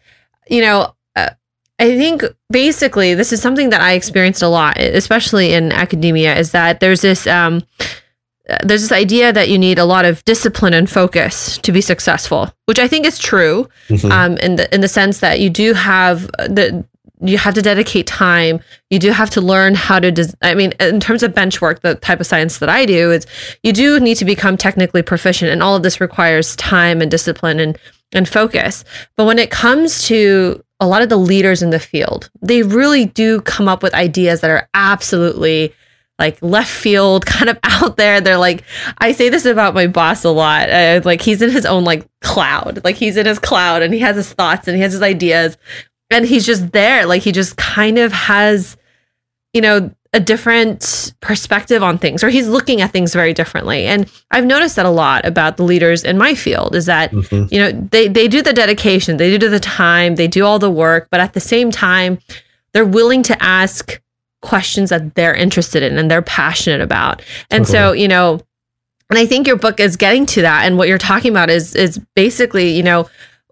[0.49, 0.93] you know,
[1.79, 6.53] I think basically this is something that I experienced a lot, especially in academia, is
[6.53, 7.63] that there's this um,
[8.63, 12.51] there's this idea that you need a lot of discipline and focus to be successful,
[12.65, 14.11] which I think is true, mm-hmm.
[14.11, 16.87] um, in the in the sense that you do have the
[17.21, 18.61] you have to dedicate time.
[18.91, 20.11] You do have to learn how to.
[20.11, 23.11] Des- I mean, in terms of bench work, the type of science that I do
[23.11, 23.27] is
[23.63, 27.61] you do need to become technically proficient, and all of this requires time and discipline
[27.61, 27.79] and
[28.13, 28.85] and focus.
[29.17, 33.07] But when it comes to a lot of the leaders in the field, they really
[33.07, 35.75] do come up with ideas that are absolutely
[36.19, 38.21] like left field, kind of out there.
[38.21, 38.63] They're like,
[38.99, 40.69] I say this about my boss a lot.
[40.69, 44.01] Uh, like he's in his own like cloud, like he's in his cloud and he
[44.01, 45.57] has his thoughts and he has his ideas
[46.11, 47.07] and he's just there.
[47.07, 48.77] Like he just kind of has,
[49.53, 54.11] you know, a different perspective on things or he's looking at things very differently and
[54.31, 57.53] i've noticed that a lot about the leaders in my field is that mm-hmm.
[57.53, 60.71] you know they they do the dedication they do the time they do all the
[60.71, 62.19] work but at the same time
[62.73, 64.01] they're willing to ask
[64.41, 67.79] questions that they're interested in and they're passionate about and totally.
[67.79, 68.41] so you know
[69.11, 71.75] and i think your book is getting to that and what you're talking about is
[71.75, 73.07] is basically you know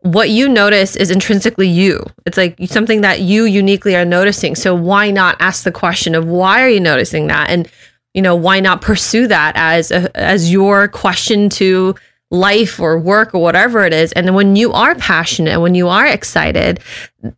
[0.04, 2.04] what you notice is intrinsically you.
[2.26, 4.54] It's like something that you uniquely are noticing.
[4.54, 7.48] So why not ask the question of why are you noticing that?
[7.48, 7.70] And
[8.12, 11.94] you know, why not pursue that as a, as your question to
[12.30, 14.12] life or work or whatever it is.
[14.12, 16.80] And then when you are passionate, when you are excited,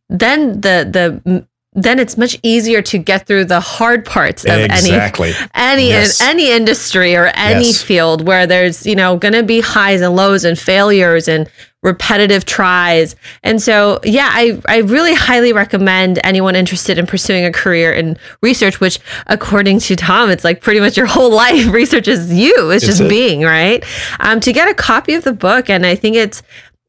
[0.09, 1.47] then the the
[1.77, 5.35] then it's much easier to get through the hard parts of exactly.
[5.55, 6.21] any any yes.
[6.23, 7.83] any industry or any yes.
[7.83, 11.49] field where there's you know going to be highs and lows and failures and
[11.83, 13.15] repetitive tries.
[13.45, 18.19] And so, yeah, I, I really highly recommend anyone interested in pursuing a career in
[18.43, 18.99] research, which
[19.29, 21.71] according to Tom, it's like pretty much your whole life.
[21.73, 23.09] Research is you, it's, it's just it.
[23.09, 23.85] being, right?
[24.19, 25.71] Um, to get a copy of the book.
[25.71, 26.43] And I think it's,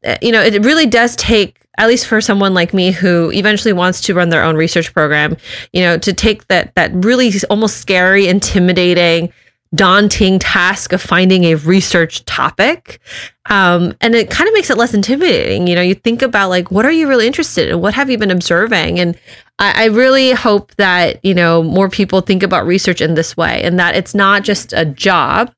[0.04, 3.72] uh, you know, it really does take at least for someone like me who eventually
[3.72, 5.36] wants to run their own research program,
[5.72, 9.32] you know, to take that that really almost scary, intimidating,
[9.74, 13.00] daunting task of finding a research topic.
[13.46, 15.66] Um, and it kind of makes it less intimidating.
[15.66, 17.80] You know, you think about like, what are you really interested in?
[17.80, 18.98] What have you been observing?
[18.98, 19.16] And
[19.58, 23.62] I, I really hope that, you know, more people think about research in this way
[23.62, 25.52] and that it's not just a job,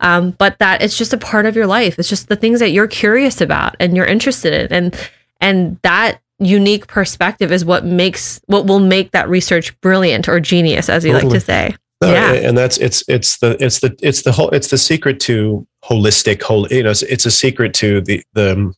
[0.00, 1.98] um, but that it's just a part of your life.
[1.98, 4.72] It's just the things that you're curious about and you're interested in.
[4.72, 5.10] And
[5.40, 10.88] and that unique perspective is what makes what will make that research brilliant or genius,
[10.88, 11.32] as you totally.
[11.32, 11.76] like to say.
[12.02, 12.32] No, yeah.
[12.32, 16.42] and that's it's it's the it's the it's the whole it's the secret to holistic
[16.42, 18.74] whole you know it's, it's a secret to the the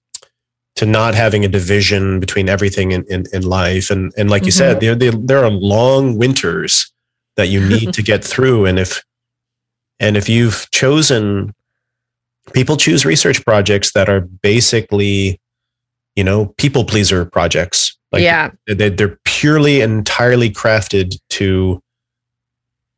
[0.77, 4.53] to not having a division between everything in, in, in life and and like you
[4.53, 4.59] mm-hmm.
[4.59, 6.93] said there, there there are long winters
[7.37, 9.03] that you need to get through and if
[9.99, 11.53] and if you've chosen
[12.53, 15.41] people choose research projects that are basically,
[16.19, 17.97] you know, people pleaser projects.
[18.11, 18.51] Like yeah.
[18.67, 21.81] They're, they're purely and entirely crafted to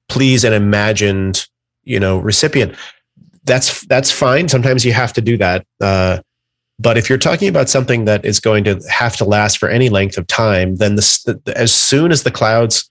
[0.08, 1.46] please an imagined,
[1.84, 2.74] you know, recipient.
[3.44, 4.48] That's that's fine.
[4.48, 5.66] Sometimes you have to do that.
[5.82, 6.20] Uh,
[6.78, 9.90] but if you're talking about something that is going to have to last for any
[9.90, 12.90] length of time, then the, the, as soon as the clouds,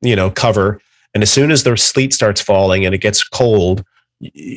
[0.00, 0.80] you know, cover,
[1.12, 3.84] and as soon as the sleet starts falling and it gets cold,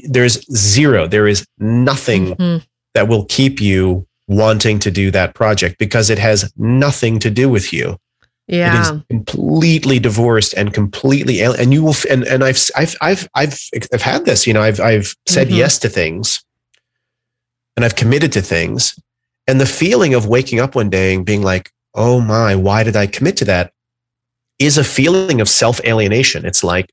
[0.06, 1.08] there's zero.
[1.08, 2.64] There is nothing mm-hmm.
[2.94, 7.50] that will keep you wanting to do that project because it has nothing to do
[7.50, 7.98] with you.
[8.48, 8.78] Yeah.
[8.78, 13.60] It is completely divorced and completely and you will and and I've I've I've I've
[13.94, 15.58] I've had this, you know, I've I've said mm-hmm.
[15.58, 16.44] yes to things
[17.76, 18.98] and I've committed to things.
[19.48, 22.96] And the feeling of waking up one day and being like, oh my, why did
[22.96, 23.74] I commit to that?
[24.60, 26.46] Is a feeling of self alienation.
[26.46, 26.92] It's like,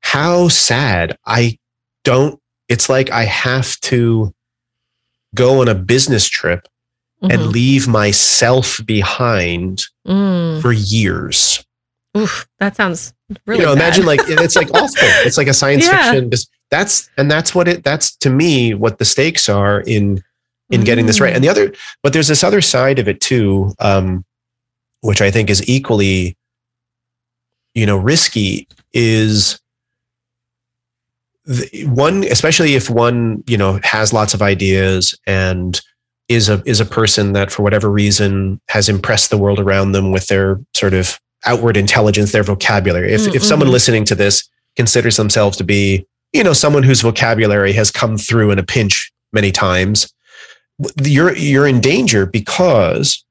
[0.00, 1.16] how sad.
[1.26, 1.58] I
[2.02, 4.34] don't, it's like I have to
[5.34, 6.66] go on a business trip
[7.22, 7.30] mm-hmm.
[7.30, 10.60] and leave myself behind mm.
[10.60, 11.64] for years.
[12.16, 13.14] Oof, that sounds
[13.46, 13.60] really.
[13.60, 13.82] You know, bad.
[13.82, 15.08] imagine like it's like awful.
[15.24, 16.12] It's like a science yeah.
[16.12, 16.30] fiction.
[16.30, 17.84] Just that's and that's what it.
[17.84, 20.22] That's to me what the stakes are in
[20.72, 21.34] in getting this right.
[21.34, 24.24] And the other, but there's this other side of it too, um,
[25.02, 26.36] which I think is equally,
[27.74, 28.66] you know, risky.
[28.94, 29.60] Is
[31.44, 35.80] the, one, especially if one, you know, has lots of ideas and
[36.28, 40.12] is a is a person that for whatever reason has impressed the world around them
[40.12, 43.12] with their sort of outward intelligence, their vocabulary.
[43.12, 43.36] If mm-hmm.
[43.36, 47.90] if someone listening to this considers themselves to be, you know, someone whose vocabulary has
[47.90, 50.12] come through in a pinch many times,
[51.02, 53.24] you're you're in danger because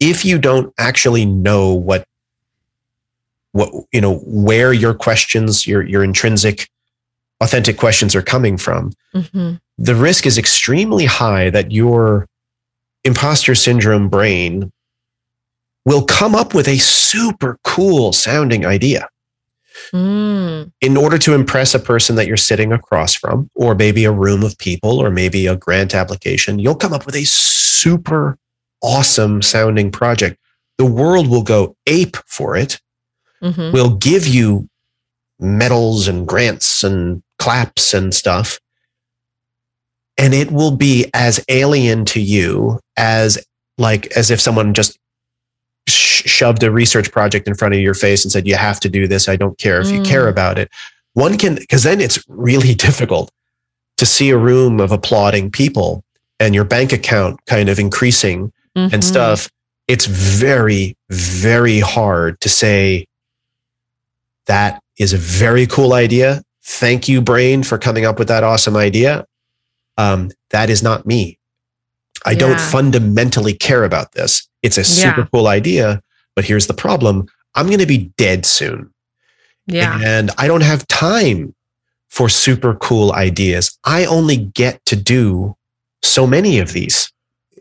[0.00, 2.04] if you don't actually know what
[3.52, 6.68] what you know where your questions your your intrinsic
[7.42, 9.54] authentic questions are coming from mm-hmm.
[9.78, 12.26] the risk is extremely high that your
[13.04, 14.72] imposter syndrome brain
[15.84, 19.08] will come up with a super cool sounding idea
[19.92, 20.70] mm.
[20.80, 24.42] in order to impress a person that you're sitting across from, or maybe a room
[24.42, 28.38] of people, or maybe a grant application, you'll come up with a super
[28.82, 30.38] awesome sounding project.
[30.78, 32.80] The world will go ape for it.
[33.42, 33.72] Mm-hmm.
[33.72, 34.68] Will give you
[35.40, 38.60] medals and grants and claps and stuff.
[40.16, 43.44] And it will be as alien to you as
[43.78, 44.96] like as if someone just
[45.88, 49.08] shoved a research project in front of your face and said, you have to do
[49.08, 49.28] this.
[49.28, 49.96] I don't care if mm.
[49.96, 50.30] you care mm.
[50.30, 50.70] about it.
[51.14, 53.32] One can, because then it's really difficult
[53.96, 56.04] to see a room of applauding people
[56.38, 58.94] and your bank account kind of increasing mm-hmm.
[58.94, 59.48] and stuff.
[59.88, 63.06] It's very, very hard to say
[64.46, 66.44] that is a very cool idea.
[66.72, 69.26] Thank you, brain, for coming up with that awesome idea.
[69.98, 71.38] Um, that is not me.
[72.24, 72.38] I yeah.
[72.38, 74.48] don't fundamentally care about this.
[74.62, 75.26] It's a super yeah.
[75.32, 76.02] cool idea,
[76.34, 77.26] but here's the problem.
[77.54, 78.92] I'm going to be dead soon.
[79.66, 80.00] Yeah.
[80.02, 81.54] And I don't have time
[82.08, 83.78] for super cool ideas.
[83.84, 85.56] I only get to do
[86.02, 87.12] so many of these.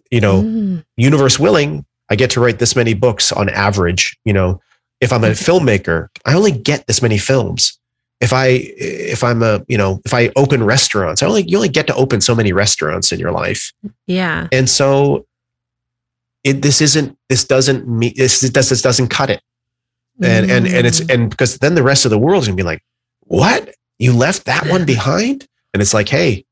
[0.10, 0.86] You know, mm.
[0.96, 4.18] universe willing, I get to write this many books on average.
[4.26, 4.62] You know,
[5.02, 7.78] if I'm a filmmaker, I only get this many films.
[8.22, 8.46] If I
[8.78, 11.96] if I'm a, you know, if I open restaurants, I only you only get to
[11.96, 13.74] open so many restaurants in your life.
[14.08, 14.48] Yeah.
[14.52, 15.26] And so
[16.44, 19.42] it, this isn't this doesn't mean this, this this doesn't cut it
[20.22, 20.58] and mm.
[20.58, 22.84] and and it's and because then the rest of the world is gonna be like
[23.22, 26.46] what you left that one behind and it's like hey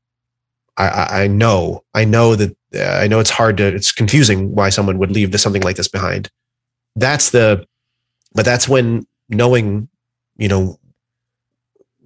[0.76, 4.68] i i know i know that uh, i know it's hard to it's confusing why
[4.68, 6.30] someone would leave this, something like this behind
[6.96, 7.64] that's the
[8.32, 9.88] but that's when knowing
[10.36, 10.78] you know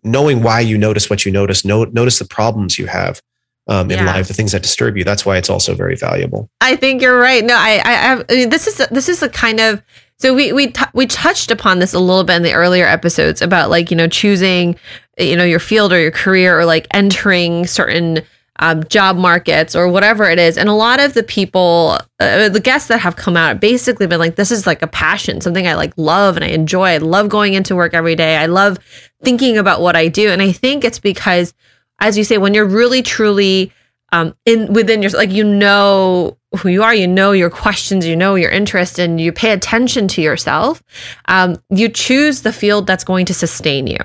[0.04, 3.20] knowing why you notice what you notice know, notice the problems you have
[3.66, 4.06] um, in yeah.
[4.06, 5.04] life, the things that disturb you.
[5.04, 6.48] That's why it's also very valuable.
[6.60, 7.44] I think you're right.
[7.44, 9.82] No, I, I, I mean, this is this is a kind of
[10.18, 13.42] so we we t- we touched upon this a little bit in the earlier episodes
[13.42, 14.76] about like you know choosing
[15.18, 18.20] you know your field or your career or like entering certain
[18.60, 20.56] um, job markets or whatever it is.
[20.56, 24.20] And a lot of the people, uh, the guests that have come out, basically been
[24.20, 26.90] like, this is like a passion, something I like love and I enjoy.
[26.90, 28.36] I love going into work every day.
[28.36, 28.78] I love
[29.22, 30.30] thinking about what I do.
[30.30, 31.52] And I think it's because
[32.00, 33.72] as you say, when you're really truly
[34.12, 38.14] um, in within your like you know who you are, you know your questions, you
[38.14, 40.82] know your interest, and you pay attention to yourself.
[41.26, 43.98] Um, you choose the field that's going to sustain you.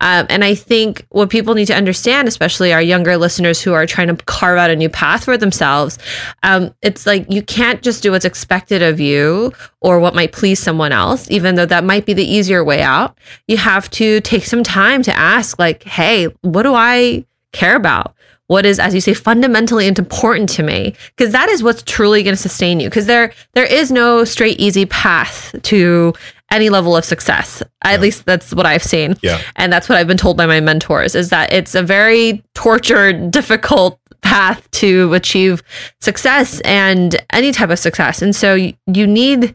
[0.00, 3.86] Um, and I think what people need to understand, especially our younger listeners who are
[3.86, 5.98] trying to carve out a new path for themselves,
[6.42, 10.58] um, it's like you can't just do what's expected of you or what might please
[10.58, 13.16] someone else, even though that might be the easier way out.
[13.48, 18.16] You have to take some time to ask, like, hey, what do I care about?
[18.48, 22.34] what is as you say fundamentally important to me because that is what's truly going
[22.34, 26.12] to sustain you because there there is no straight easy path to
[26.50, 27.62] any level of success.
[27.84, 27.92] Yeah.
[27.92, 29.16] at least that's what i've seen.
[29.22, 29.40] Yeah.
[29.56, 33.30] And that's what i've been told by my mentors is that it's a very tortured
[33.38, 35.62] difficult path to achieve
[36.00, 38.22] success and any type of success.
[38.22, 39.54] And so you need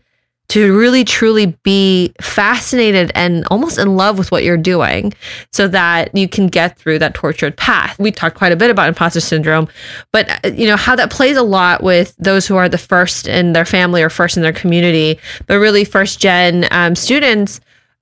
[0.52, 5.14] to really truly be fascinated and almost in love with what you're doing
[5.54, 7.98] so that you can get through that tortured path.
[7.98, 9.70] We talked quite a bit about imposter syndrome,
[10.12, 13.30] but uh, you know how that plays a lot with those who are the first
[13.30, 17.62] in their family or first in their community, but really first gen um, students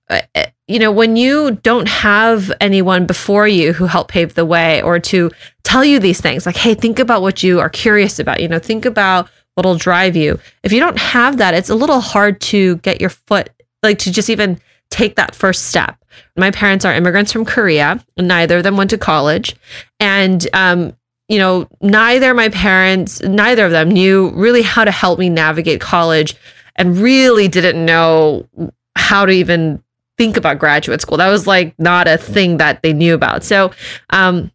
[0.10, 4.46] uh, uh, you know, when you don't have anyone before you who helped pave the
[4.46, 5.30] way or to
[5.64, 8.58] tell you these things, like, hey, think about what you are curious about, you know,
[8.58, 9.30] think about
[9.60, 10.40] what'll drive you.
[10.64, 13.50] If you don't have that, it's a little hard to get your foot,
[13.84, 14.58] like to just even
[14.90, 15.98] take that first step.
[16.38, 18.02] My parents are immigrants from Korea.
[18.18, 19.58] Neither of them went to college.
[20.00, 20.96] And, um,
[21.28, 25.82] you know, neither my parents, neither of them knew really how to help me navigate
[25.82, 26.36] college
[26.78, 28.48] and really didn't know
[28.96, 29.84] how to even
[30.18, 31.18] think about graduate school.
[31.18, 33.44] That was like not a thing that they knew about.
[33.44, 33.72] So,
[34.10, 34.52] um,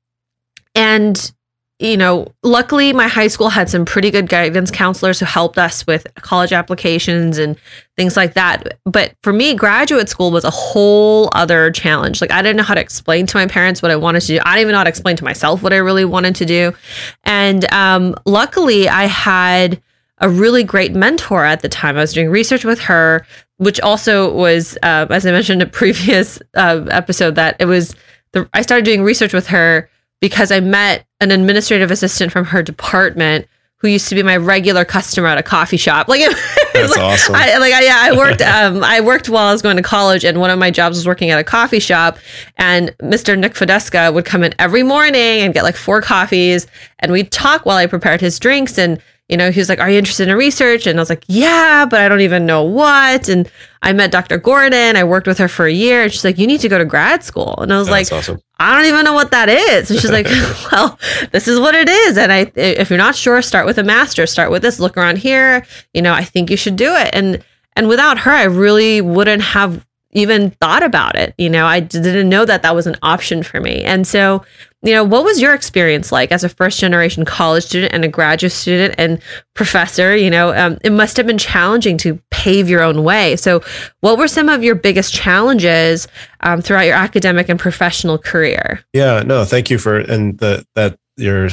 [0.75, 1.31] and
[1.81, 5.85] you know, luckily my high school had some pretty good guidance counselors who helped us
[5.87, 7.57] with college applications and
[7.97, 8.79] things like that.
[8.85, 12.21] But for me, graduate school was a whole other challenge.
[12.21, 14.39] Like I didn't know how to explain to my parents what I wanted to do.
[14.45, 16.73] I didn't even know how to explain to myself what I really wanted to do.
[17.25, 19.83] And um, luckily, I had
[20.19, 21.97] a really great mentor at the time.
[21.97, 25.71] I was doing research with her, which also was, uh, as I mentioned in a
[25.71, 27.97] previous uh, episode, that it was
[28.31, 29.91] the I started doing research with her
[30.25, 33.47] because I met an administrative assistant from her department
[33.77, 36.09] who used to be my regular customer at a coffee shop.
[36.09, 36.21] Like,
[36.73, 37.35] That's like, awesome.
[37.35, 40.25] I, like, I, yeah, I worked, um, I worked while I was going to college,
[40.25, 42.17] and one of my jobs was working at a coffee shop.
[42.57, 43.39] And Mr.
[43.39, 46.67] Nick Fedeska would come in every morning and get like four coffees,
[47.01, 48.79] and we'd talk while I prepared his drinks.
[48.79, 50.87] And you know, he was like, Are you interested in research?
[50.87, 53.29] And I was like, Yeah, but I don't even know what.
[53.29, 53.51] And
[53.83, 54.39] I met Dr.
[54.39, 54.97] Gordon.
[54.97, 56.03] I worked with her for a year.
[56.03, 57.55] And she's like, You need to go to grad school.
[57.59, 58.41] And I was That's like, awesome.
[58.59, 59.91] I don't even know what that is.
[59.91, 60.27] And she's like,
[60.73, 60.99] Well,
[61.33, 62.19] this is what it is.
[62.19, 65.19] And I if you're not sure, start with a master, start with this, look around
[65.19, 65.65] here.
[65.95, 67.11] You know, I think you should do it.
[67.15, 67.43] And
[67.77, 71.35] and without her, I really wouldn't have even thought about it.
[71.37, 73.83] You know, I didn't know that that was an option for me.
[73.83, 74.45] And so,
[74.83, 78.09] you know, what was your experience like as a first generation college student and a
[78.09, 79.21] graduate student and
[79.55, 80.17] professor?
[80.17, 83.37] You know, um, it must have been challenging to pave your own way.
[83.37, 83.63] So,
[84.01, 86.07] what were some of your biggest challenges
[86.41, 88.85] um, throughout your academic and professional career?
[88.93, 91.49] Yeah, no, thank you for and the that your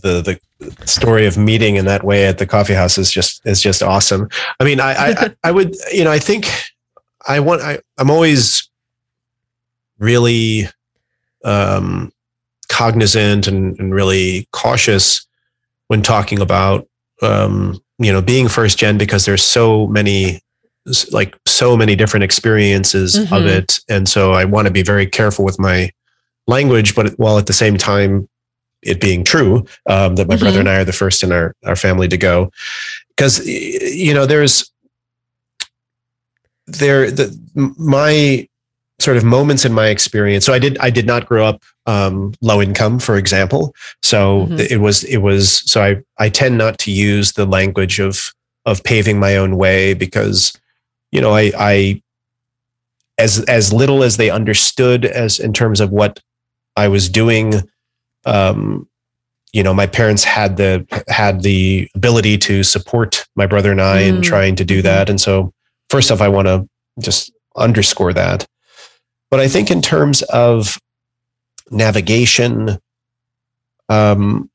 [0.00, 0.40] the the
[0.86, 4.28] story of meeting in that way at the coffee house is just is just awesome.
[4.60, 6.46] I mean, I I, I would you know I think
[7.26, 8.68] I want I, I'm always
[9.98, 10.68] really
[11.44, 12.12] um,
[12.68, 15.26] cognizant and, and, really cautious
[15.88, 16.88] when talking about
[17.20, 20.40] um, you know being first gen because there's so many
[21.12, 23.32] like so many different experiences mm-hmm.
[23.32, 25.88] of it and so i want to be very careful with my
[26.48, 28.28] language but while at the same time
[28.82, 30.42] it being true um, that my mm-hmm.
[30.42, 32.50] brother and i are the first in our, our family to go
[33.10, 34.71] because you know there's
[36.78, 38.48] there the my
[38.98, 42.32] sort of moments in my experience so i did i did not grow up um,
[42.40, 44.58] low income for example so mm-hmm.
[44.70, 48.32] it was it was so i i tend not to use the language of
[48.64, 50.56] of paving my own way because
[51.10, 52.02] you know i i
[53.18, 56.20] as as little as they understood as in terms of what
[56.76, 57.54] i was doing
[58.24, 58.88] um
[59.52, 64.02] you know my parents had the had the ability to support my brother and i
[64.02, 64.08] mm.
[64.08, 64.86] in trying to do mm-hmm.
[64.86, 65.52] that and so
[65.92, 66.66] first off, I want to
[66.98, 68.46] just underscore that.
[69.30, 70.78] But I think in terms of
[71.70, 72.78] navigation,
[73.90, 74.50] um,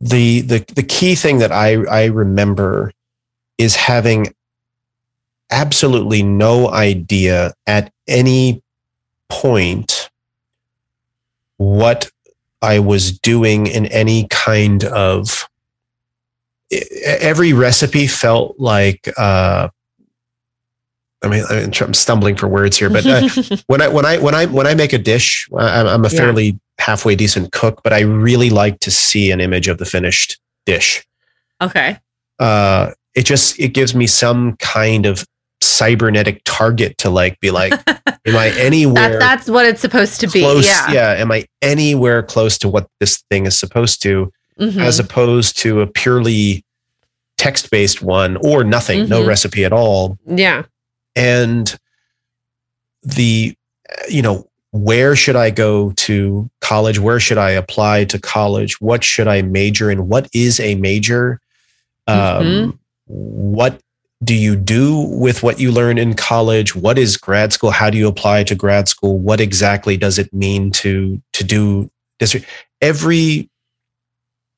[0.00, 2.92] the the the key thing that I I remember
[3.58, 4.34] is having
[5.50, 8.62] absolutely no idea at any
[9.28, 10.10] point
[11.58, 12.10] what
[12.60, 15.48] I was doing in any kind of
[16.70, 19.68] every recipe felt like uh,
[21.22, 23.28] I mean, I'm stumbling for words here, but uh,
[23.66, 26.52] when I when I when I when I make a dish, I'm a fairly yeah.
[26.78, 31.04] halfway decent cook, but I really like to see an image of the finished dish.
[31.62, 31.98] Okay.
[32.38, 35.24] Uh, it just it gives me some kind of
[35.62, 39.12] cybernetic target to like be like, am I anywhere?
[39.12, 40.68] That, that's what it's supposed to close, be.
[40.68, 40.92] Yeah.
[40.92, 41.12] Yeah.
[41.22, 44.80] Am I anywhere close to what this thing is supposed to, mm-hmm.
[44.80, 46.62] as opposed to a purely
[47.38, 49.10] text based one or nothing, mm-hmm.
[49.10, 50.18] no recipe at all.
[50.26, 50.64] Yeah
[51.16, 51.76] and
[53.02, 53.54] the
[54.08, 56.98] you know where should I go to college?
[56.98, 58.80] Where should I apply to college?
[58.80, 60.08] What should I major in?
[60.08, 61.40] What is a major?
[62.06, 62.78] Um, Mhm.
[63.06, 63.80] What
[64.24, 66.74] do you do with what you learn in college?
[66.74, 67.70] What is grad school?
[67.70, 69.18] How do you apply to grad school?
[69.18, 72.36] What exactly does it mean to to do this?
[72.82, 73.48] Every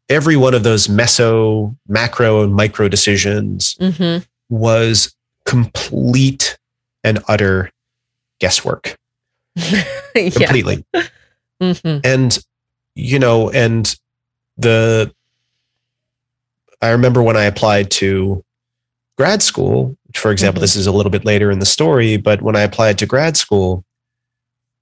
[0.09, 4.25] every one of those meso, macro, and micro decisions Mhm.
[4.49, 6.48] was complete
[7.09, 7.71] and utter
[8.41, 8.97] guesswork.
[9.57, 10.31] yeah.
[10.31, 10.85] Completely.
[11.63, 12.01] Mhm.
[12.05, 12.39] and
[12.95, 13.97] you know and
[14.57, 15.13] the
[16.81, 18.45] i remember when i applied to
[19.17, 20.63] grad school for example Mhm.
[20.63, 23.37] this is a little bit later in the story but when i applied to grad
[23.37, 23.85] school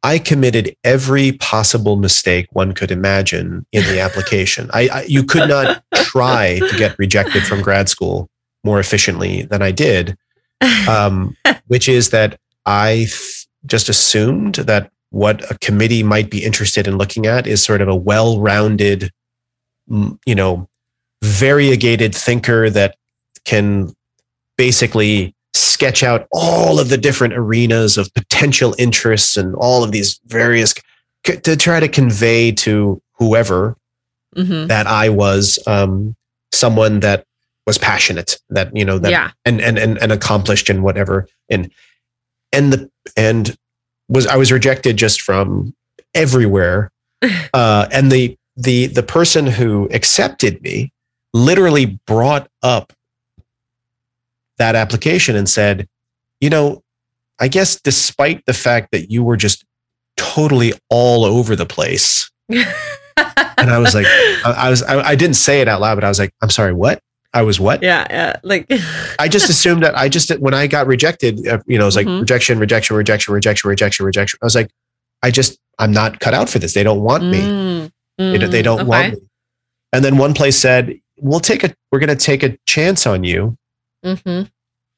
[0.03, 5.49] i committed every possible mistake one could imagine in the application I, I you could
[5.49, 8.29] not try to get rejected from grad school
[8.65, 10.15] more efficiently than i did
[10.89, 11.37] um,
[11.67, 16.99] which is that i th- just assumed that what a committee might be interested in
[16.99, 19.11] looking at is sort of a well-rounded
[19.89, 20.69] you know
[21.23, 22.97] variegated thinker that
[23.45, 23.95] can
[24.57, 30.21] basically sketch out all of the different arenas of potential interests and all of these
[30.27, 30.75] various
[31.27, 33.77] c- to try to convey to whoever
[34.37, 34.69] Mhm.
[34.69, 36.15] that I was um,
[36.53, 37.25] someone that
[37.67, 39.31] was passionate that you know that yeah.
[39.45, 41.27] and and and, and accomplished and whatever.
[41.51, 41.71] And
[42.53, 43.57] and the and
[44.09, 45.75] was I was rejected just from
[46.15, 46.91] everywhere.
[47.55, 50.93] Uh, and the the the person who accepted me
[51.33, 52.93] literally brought up
[54.59, 55.89] that application and said
[56.41, 56.83] you know
[57.39, 59.65] I guess despite the fact that you were just
[60.17, 62.67] totally all over the place and
[63.71, 64.07] I was like
[64.45, 66.73] I, was I, I didn't say it out loud but I was like I'm sorry
[66.73, 67.01] what
[67.37, 68.37] I was what yeah, yeah.
[68.43, 68.67] Like,
[69.19, 71.97] I just assumed that I just when I got rejected, uh, you know, it was
[71.97, 72.21] like Mhm.
[72.21, 74.39] rejection, rejection, rejection, rejection, rejection, rejection.
[74.43, 74.71] I was like,
[75.23, 76.73] I just I'm not cut out for this.
[76.73, 77.41] They don't want me.
[77.43, 78.89] Mm, They, don't- they mm, don't okay.
[78.89, 79.21] want me.
[79.93, 83.23] And then one place said, "We'll take a we're going to take a chance on
[83.25, 83.57] you,
[84.05, 84.51] Mhm.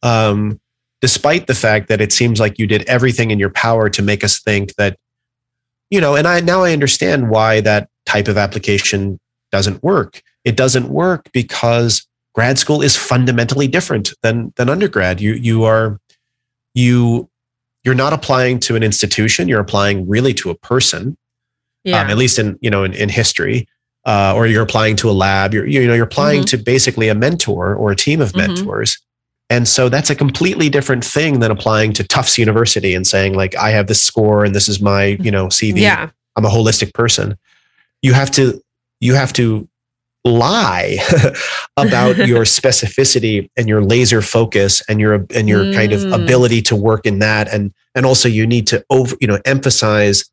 [0.03, 0.61] um,
[1.01, 4.23] despite the fact that it seems like you did everything in your power to make
[4.25, 4.97] us think that,
[5.91, 9.19] you know." And I now I understand why that type of application
[9.53, 10.23] doesn't work.
[10.45, 12.07] It doesn't work because
[12.39, 15.21] grad school is fundamentally different than than undergrad.
[15.21, 15.99] You you are
[16.73, 17.29] you
[17.85, 19.49] you're not applying to an institution.
[19.49, 21.17] You're applying really to a person.
[21.83, 22.01] Yeah.
[22.01, 23.67] Um, at least in you know in, in history,
[24.05, 25.53] uh, or you're applying to a lab.
[25.53, 26.51] You're you know you're applying Mhm.
[26.51, 28.37] to basically a mentor or a team of Mhm.
[28.47, 28.99] mentors.
[29.51, 33.57] And so that's a completely different thing than applying to Tufts University and saying like
[33.57, 35.81] I have this score and this is my you know CV.
[35.81, 36.11] yeah.
[36.37, 37.37] I'm a holistic person.
[38.01, 38.45] You have to
[39.01, 39.69] you have to
[40.29, 40.99] lie
[41.77, 46.23] about your specificity and your laser focus and your and your kind of Mm.
[46.25, 50.25] ability to work in that and and also you need to over you know emphasize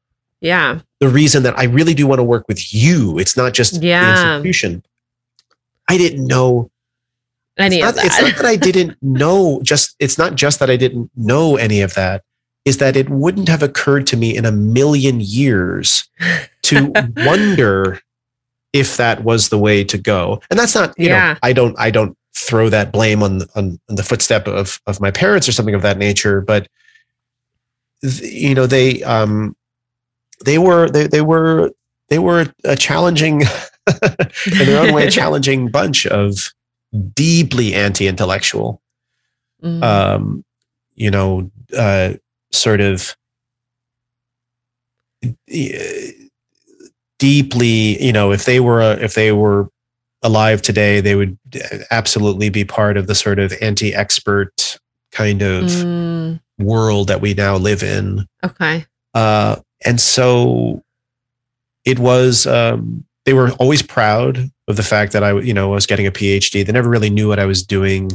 [0.42, 0.80] Yeah.
[1.00, 3.18] the reason that I really do want to work with you.
[3.18, 4.38] It's not just the Yeah.
[4.38, 4.84] institution.
[5.90, 6.70] I didn't know
[7.58, 8.06] Any it's of not, that.
[8.06, 11.82] it's not that I didn't know just it's not just that I didn't know any
[11.82, 12.24] of that
[12.66, 16.10] is that it wouldn't have occurred to me in a million years
[16.64, 18.00] to wonder
[18.76, 20.42] if that was the way to go.
[20.50, 21.34] And that's not, you Yeah.
[21.34, 25.00] know, I don't I don't throw that blame on on, on the footstep of of
[25.00, 26.68] my parents or something of that nature, but
[28.04, 29.56] you know, they um
[30.46, 31.72] they were they they were
[32.10, 33.42] they were a challenging
[34.60, 36.54] in their own way a challenging bunch of
[37.14, 38.82] deeply anti-intellectual
[39.64, 39.82] Mm.
[39.84, 40.44] um,
[40.96, 42.14] you know, uh,
[42.52, 43.16] sort of
[45.26, 46.25] uh,
[47.20, 49.70] deeply, you know, if they were uh, if they were
[50.24, 51.38] alive today, they would
[51.92, 54.80] absolutely be part of the sort of anti-expert
[55.12, 58.26] kind of Mm, world that we now live in.
[58.44, 58.86] okay.
[59.14, 60.84] Uh, and so
[61.86, 62.48] it was.
[62.48, 66.12] Um, they were always proud of the fact that I, you know, was getting a
[66.12, 66.64] PhD.
[66.66, 68.12] They never really knew what I was doing.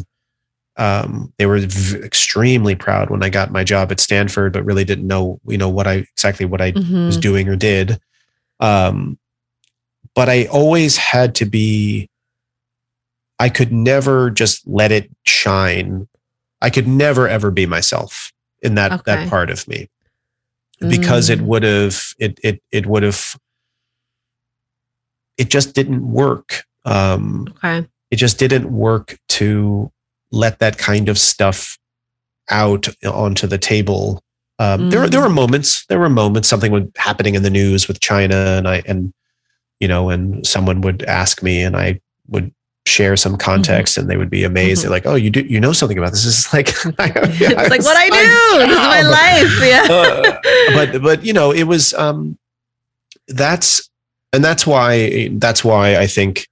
[0.77, 4.85] Um, they were v- extremely proud when I got my job at Stanford, but really
[4.85, 7.07] didn't know, you know, what I exactly what I Mhm.
[7.07, 8.01] was doing or did.
[8.61, 9.19] Um,
[10.15, 12.09] but I always had to be.
[13.39, 16.07] I could never just let it shine.
[16.61, 18.33] I could never ever be myself
[18.63, 19.03] in that Okay.
[19.07, 19.89] that part of me
[20.89, 21.45] because it Mm.
[21.47, 23.37] would have it it it would have
[25.39, 27.87] it just didn't work um Okay.
[28.11, 29.91] it just didn't work to
[30.33, 31.79] let that kind of stuff
[32.51, 34.23] out onto the table
[34.61, 35.25] um there there Mm.
[35.25, 38.83] were moments there were moments something was happening in the news with china and i
[38.87, 39.13] and
[39.81, 41.99] you know and someone would ask me and i
[42.29, 42.53] would
[42.87, 44.83] share some context and they would be amazed.
[44.83, 47.97] They're like, "Oh, you do you know something about this?" Is like, it's like what
[47.97, 48.67] I do.
[48.67, 49.55] This is my life.
[49.73, 49.87] Yeah.
[49.91, 50.39] uh,
[50.75, 52.39] but but you know, it was um,
[53.29, 53.89] that's
[54.33, 56.49] and that's why that's why I think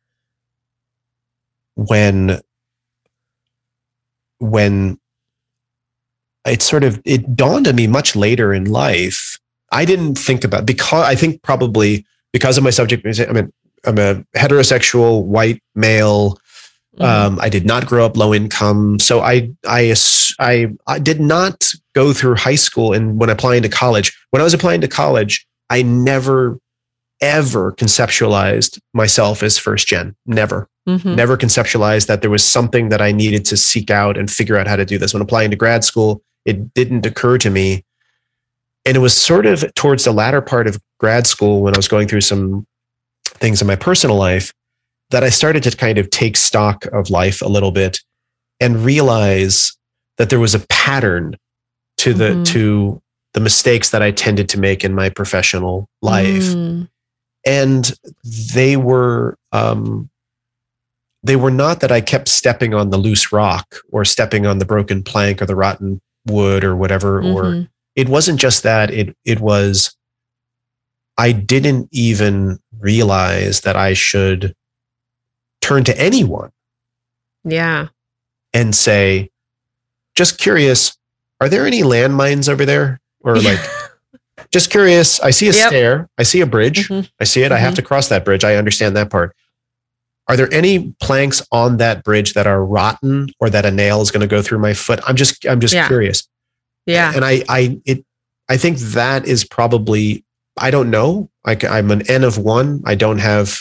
[1.75, 2.41] when
[4.39, 4.99] when
[6.47, 9.39] it sort of it dawned on me much later in life.
[9.73, 13.07] I didn't think about because I think probably because of my subject.
[13.21, 13.53] I mean,
[13.85, 16.39] I'm a heterosexual white male.
[16.97, 17.05] Mm-hmm.
[17.05, 19.95] Um, I did not grow up low income, so I, I
[20.41, 22.93] I I did not go through high school.
[22.93, 26.59] And when applying to college, when I was applying to college, I never
[27.21, 30.15] ever conceptualized myself as first gen.
[30.27, 31.15] Never, mm-hmm.
[31.15, 34.67] never conceptualized that there was something that I needed to seek out and figure out
[34.67, 35.13] how to do this.
[35.13, 37.85] When applying to grad school, it didn't occur to me.
[38.87, 41.89] And it was sort of towards the latter part of grad school when I was
[41.89, 42.67] going through some
[43.27, 44.53] things in my personal life
[45.11, 48.01] that I started to kind of take stock of life a little bit
[48.61, 49.77] and realize
[50.17, 51.37] that there was a pattern
[51.99, 52.43] to the mm-hmm.
[52.45, 53.03] to
[53.35, 56.43] the mistakes that I tended to make in my professional life.
[56.43, 56.89] Mm.
[57.47, 57.93] And
[58.55, 60.09] they were um,
[61.23, 64.65] they were not that I kept stepping on the loose rock or stepping on the
[64.65, 67.23] broken plank or the rotten wood or whatever.
[67.23, 67.37] Mm-hmm.
[67.37, 68.91] Or it wasn't just that.
[68.91, 69.97] It it was
[71.19, 74.55] I didn't even realize that I should
[75.61, 76.51] turn to anyone.
[77.45, 77.89] Yeah.
[78.55, 79.31] And say,
[80.15, 80.97] just curious,
[81.41, 83.01] are there any landmines over there?
[83.21, 83.59] Or like,
[84.53, 85.69] just curious, I see a yep.
[85.69, 87.07] stair, I see a bridge, mm-hmm.
[87.21, 87.55] I see it, mm-hmm.
[87.55, 87.89] I have to mm-hmm.
[87.89, 88.45] cross that bridge.
[88.45, 89.35] I understand that part.
[90.29, 94.11] Are there any planks on that bridge that are rotten or that a nail is
[94.11, 95.01] going to go through my foot?
[95.07, 95.87] I'm just, I'm just yeah.
[95.87, 96.29] curious.
[96.87, 97.13] Yeah.
[97.15, 98.05] And I, I, it,
[98.49, 100.25] I think that is probably
[100.61, 101.31] I don't know.
[101.45, 102.83] I, I'm an N of one.
[102.85, 103.59] I don't have,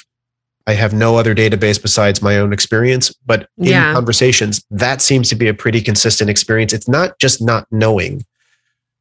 [0.65, 3.13] I have no other database besides my own experience.
[3.26, 3.93] But in yeah.
[3.93, 6.74] conversations, that seems to be a pretty consistent experience.
[6.74, 8.26] It's not just not knowing.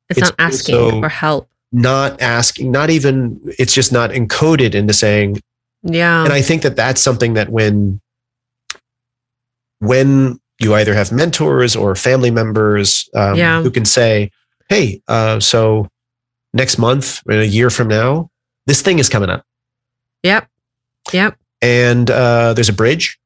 [0.09, 1.49] It's, it's not asking for help.
[1.73, 5.41] Not asking, not even, it's just not encoded into saying,
[5.87, 6.25] yeah.
[6.25, 8.01] And I think that that's something that when,
[9.79, 13.63] when you either have mentors or family members um, yeah.
[13.63, 14.31] who can say,
[14.69, 15.89] hey, uh, so
[16.53, 18.31] next month or a year from now,
[18.67, 19.45] this thing is coming up.
[20.23, 20.49] Yep.
[21.13, 21.39] Yep.
[21.63, 23.19] And uh, there's a bridge.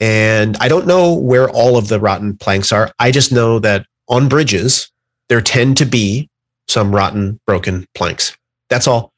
[0.00, 2.92] And I don't know where all of the rotten planks are.
[2.98, 4.90] I just know that on bridges,
[5.28, 6.30] there tend to be
[6.68, 8.36] some rotten, broken planks.
[8.68, 9.12] That's all.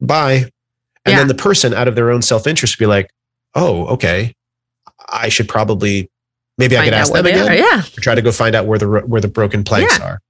[0.00, 0.50] Bye.
[1.04, 1.18] And yeah.
[1.18, 3.10] then the person, out of their own self interest, would be like,
[3.54, 4.34] oh, okay,
[5.08, 6.10] I should probably,
[6.58, 7.50] maybe find I could ask them again.
[7.50, 7.80] Are, yeah.
[7.80, 10.04] Or try to go find out where the, where the broken planks yeah.
[10.04, 10.22] are.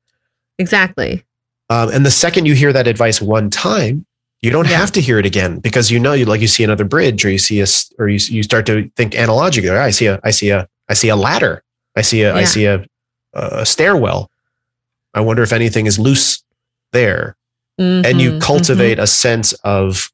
[0.58, 1.24] Exactly.
[1.70, 4.06] Um, and the second you hear that advice one time,
[4.40, 4.76] you don't yeah.
[4.76, 7.30] have to hear it again because you know you like you see another bridge or
[7.30, 7.66] you see a
[7.98, 9.70] or you you start to think analogically.
[9.70, 11.62] I see a I see a I see a ladder.
[11.96, 12.34] I see a.
[12.34, 12.84] I see a,
[13.32, 14.30] a stairwell.
[15.14, 16.42] I wonder if anything is loose
[16.92, 17.36] there.
[17.80, 19.04] Mm-hmm, and you mm-hmm, cultivate mm-hmm.
[19.04, 20.11] a sense of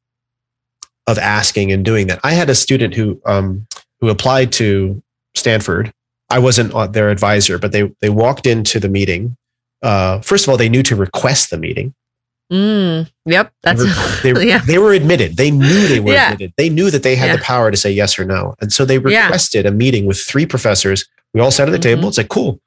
[1.09, 2.21] of asking and doing that.
[2.23, 3.67] I had a student who um,
[4.01, 5.03] who applied to
[5.35, 5.93] Stanford.
[6.31, 9.37] I wasn't their advisor, but they they walked into the meeting
[9.83, 11.95] uh, first of all, they knew to request the meeting.
[12.53, 14.59] Mm, yep, that's they were, yeah.
[14.59, 15.37] they were admitted.
[15.37, 16.33] They knew they were yeah.
[16.33, 16.55] admitted.
[16.57, 17.37] They knew that they had yeah.
[17.37, 20.47] the power to say yes or no, and so they requested a meeting with three
[20.47, 21.07] professors.
[21.35, 21.97] We all sat at the mm-hmm.
[21.97, 22.09] table.
[22.09, 22.61] It's like cool.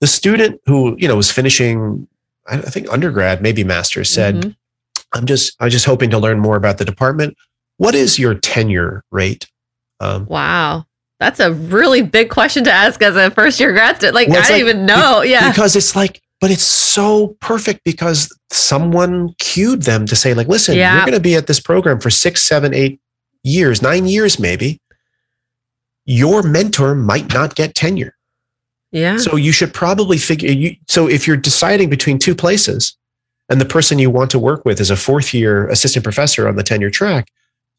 [0.00, 2.06] The student who you know was finishing,
[2.46, 4.50] I think undergrad, maybe master's, said, mm-hmm.
[5.12, 7.36] "I'm just I'm just hoping to learn more about the department.
[7.82, 9.46] What is your tenure rate?"
[10.00, 10.84] Um, wow.
[11.20, 14.16] That's a really big question to ask as a first year grad student.
[14.16, 15.22] Like, well, I don't like, even know.
[15.22, 15.50] yeah.
[15.50, 20.76] Because it's like, but it's so perfect because someone cued them to say, like, listen,
[20.76, 20.96] yeah.
[20.96, 23.00] you're going to be at this program for six, seven, eight
[23.44, 24.80] years, nine years, maybe.
[26.04, 28.16] Your mentor might not get tenure.
[28.90, 29.18] Yeah.
[29.18, 30.74] So you should probably figure you.
[30.88, 32.96] So if you're deciding between two places
[33.48, 36.56] and the person you want to work with is a fourth year assistant professor on
[36.56, 37.28] the tenure track,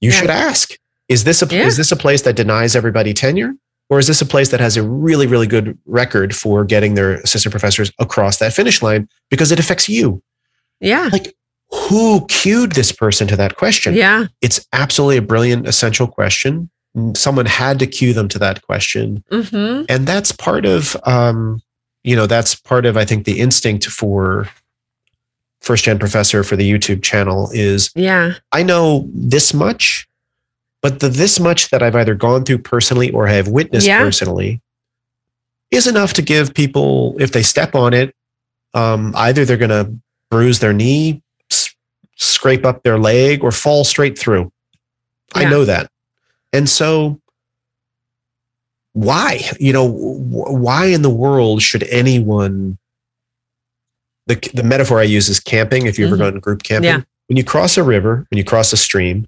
[0.03, 0.19] you yeah.
[0.19, 0.73] should ask
[1.07, 1.65] is this a yeah.
[1.65, 3.53] is this a place that denies everybody tenure?
[3.89, 7.15] Or is this a place that has a really, really good record for getting their
[7.15, 10.23] assistant professors across that finish line because it affects you?
[10.79, 11.09] Yeah.
[11.11, 11.35] Like
[11.69, 13.93] who cued this person to that question?
[13.93, 14.27] Yeah.
[14.41, 16.69] It's absolutely a brilliant, essential question.
[17.15, 19.23] Someone had to cue them to that question.
[19.31, 19.85] Mm-hmm.
[19.89, 21.61] And that's part of, um,
[22.03, 24.47] you know, that's part of, I think, the instinct for
[25.63, 30.07] first gen professor for the YouTube channel is, yeah, I know this much
[30.83, 33.99] but the this much that I've either gone through personally or have witnessed yeah.
[33.99, 34.61] personally
[35.71, 38.13] is enough to give people, if they step on it,
[38.73, 39.91] um, either they're going to
[40.29, 41.73] bruise their knee, s-
[42.17, 44.51] scrape up their leg, or fall straight through.
[45.35, 45.43] Yeah.
[45.43, 45.89] I know that.
[46.51, 47.21] And so
[48.91, 49.39] why?
[49.57, 52.77] You know, why in the world should anyone?
[54.27, 55.85] The the metaphor I use is camping.
[55.85, 56.19] If you ever Mhm.
[56.19, 57.01] gone group camping, Yeah.
[57.27, 59.27] when you cross a river, when you cross a stream,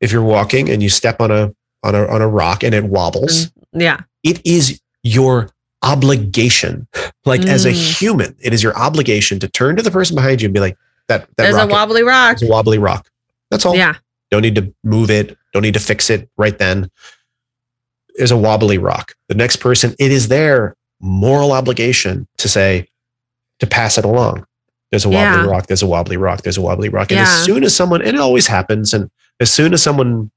[0.00, 1.52] if you're walking and you step on a
[1.84, 4.00] on a on a rock and it wobbles, Yeah.
[4.24, 5.50] it is your
[5.82, 6.86] obligation.
[7.24, 7.98] Like as a Mm.
[8.00, 10.78] human, it is your obligation to turn to the person behind you and be like,
[11.08, 12.36] "That that There's a wobbly rock.
[12.36, 13.06] is a wobbly rock."
[13.50, 13.76] That's all.
[13.76, 13.96] Yeah.
[14.30, 15.36] Don't need to move it.
[15.52, 16.90] Don't need to fix it right then.
[18.16, 19.14] There's a wobbly rock.
[19.28, 22.88] The next person, it is their moral obligation to say,
[23.60, 24.46] to pass it along.
[24.90, 25.46] There's a wobbly Yeah.
[25.46, 25.66] rock.
[25.66, 26.42] There's a wobbly rock.
[26.42, 27.10] There's a wobbly rock.
[27.10, 27.24] And Yeah.
[27.24, 30.30] as soon as someone, and it always happens, and as soon as someone,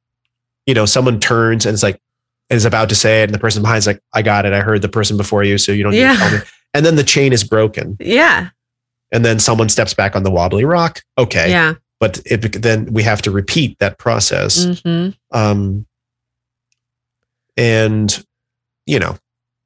[0.65, 1.99] you know, someone turns and it's like,
[2.49, 4.51] is about to say it, and the person behind's like, I got it.
[4.53, 6.13] I heard the person before you, so you don't need Yeah.
[6.13, 6.38] to tell me.
[6.74, 7.97] And then the chain is broken.
[7.99, 8.49] Yeah.
[9.11, 11.01] And then someone steps back on the wobbly rock.
[11.17, 11.49] Okay.
[11.49, 11.74] Yeah.
[11.99, 15.86] But it, then we have to repeat that process hmm um
[17.57, 18.24] and
[18.86, 19.17] you know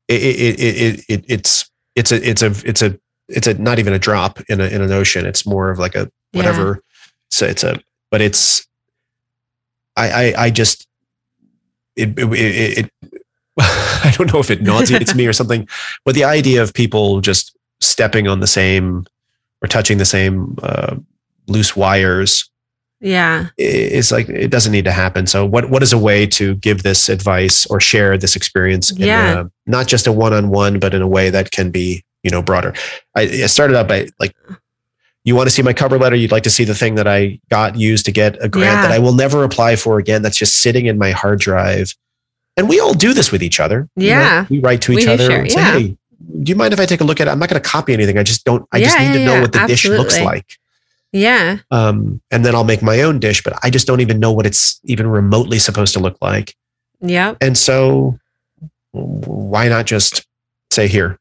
[0.07, 2.99] it it it, it, it it's it's a it's a it's a
[3.29, 5.95] it's a not even a drop in a in an ocean it's more of like
[5.95, 6.81] a whatever
[7.29, 7.79] so it's a
[8.11, 8.67] but it's
[9.97, 10.87] i i i just
[11.95, 12.91] it it, it, it
[13.59, 15.67] i don't know if it nauseates me or something
[16.03, 19.05] but the idea of people just stepping on the same
[19.61, 20.95] or touching the same uh,
[21.47, 22.49] loose wires
[23.01, 23.47] Yeah.
[23.57, 25.27] it's like it doesn't need to happen.
[25.27, 29.05] So what what is a way to give this advice or share this experience in
[29.07, 29.41] Yeah.
[29.41, 32.31] a, not just a one on one, but in a way that can be you
[32.31, 32.73] know broader.
[33.15, 34.35] I, I started out by like.
[35.27, 36.15] You want to see my cover letter?
[36.15, 38.81] You'd like to see the thing that I got used to get a grant Yeah.
[38.83, 40.21] that I will never apply for again.
[40.21, 41.95] That's just sitting in my hard drive.
[42.57, 43.89] And we all do this with each other.
[43.95, 44.45] You know, Yeah.
[44.51, 45.79] we write to each do other share, and say, yeah.
[45.79, 45.97] "Hey,
[46.43, 47.31] do you mind if I take a look at it?
[47.31, 48.19] I'm not going to copy anything.
[48.19, 48.67] I just don't.
[48.71, 49.41] I just Yeah, need to know yeah.
[49.41, 50.45] what the dish looks like."
[51.11, 51.57] Yeah.
[51.71, 54.45] um, and then I'll make my own dish, but I just don't even know what
[54.45, 56.53] it's even remotely supposed to look like.
[57.01, 57.33] Yeah.
[57.41, 58.19] And so,
[58.91, 60.27] why not just
[60.71, 61.17] say here?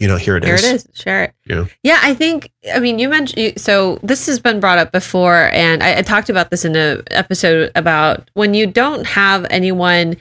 [0.00, 0.64] You know, here it Here is.
[0.64, 0.88] it is.
[0.94, 1.34] Share it.
[1.46, 1.66] Yeah.
[1.82, 2.50] Yeah, I think.
[2.74, 3.98] I mean, you mentioned so.
[4.02, 7.70] This has been brought up before, and I, I talked about this in a episode
[7.74, 10.16] about when you don't have anyone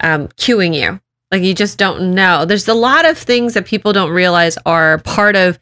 [0.00, 1.00] um, cueing you,
[1.32, 2.44] like you just don't know.
[2.44, 5.58] There's a lot of things that people don't realize are part of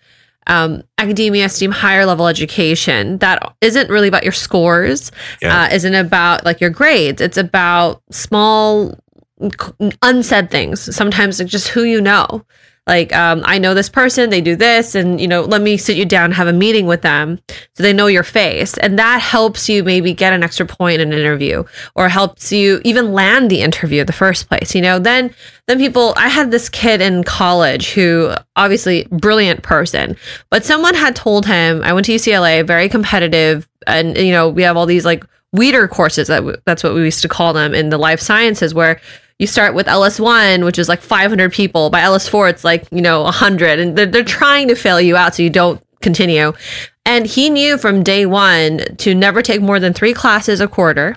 [0.46, 5.10] um, academia, STEAM, higher level education that isn't really about your scores,
[5.40, 5.62] Yeah.
[5.62, 7.22] uh, isn't about like your grades.
[7.22, 8.98] It's about small,
[10.02, 10.94] unsaid things.
[10.94, 12.44] Sometimes like just who you know.
[12.86, 15.96] Like, um, I know this person, they do this, and you know, let me sit
[15.96, 17.40] you down have a meeting with them
[17.74, 18.76] so they know your face.
[18.78, 21.64] And that helps you maybe get an extra point in an interview
[21.94, 24.74] or helps you even land the interview in the first place.
[24.74, 25.34] You know, then
[25.66, 30.16] then people I had this kid in college who obviously brilliant person,
[30.50, 34.62] but someone had told him I went to UCLA, very competitive, and you know, we
[34.62, 37.72] have all these like weeder courses that w- that's what we used to call them
[37.74, 39.00] in the life sciences where
[39.38, 41.90] you start with LS1, which is like 500 people.
[41.90, 43.78] By LS4, it's like, you know, 100.
[43.78, 46.52] And they're, they're trying to fail you out so you don't continue.
[47.04, 51.16] And he knew from day one to never take more than three classes a quarter.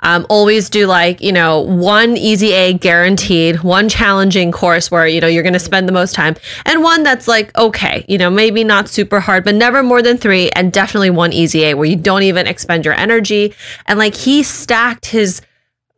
[0.00, 5.18] Um, always do like, you know, one easy A guaranteed, one challenging course where, you
[5.18, 6.36] know, you're going to spend the most time,
[6.66, 10.18] and one that's like, okay, you know, maybe not super hard, but never more than
[10.18, 13.54] three, and definitely one easy A where you don't even expend your energy.
[13.86, 15.40] And like he stacked his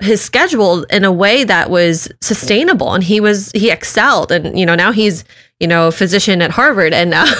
[0.01, 4.66] his schedule in a way that was sustainable and he was he excelled and you
[4.66, 5.24] know now he's
[5.59, 7.24] you know physician at harvard and uh,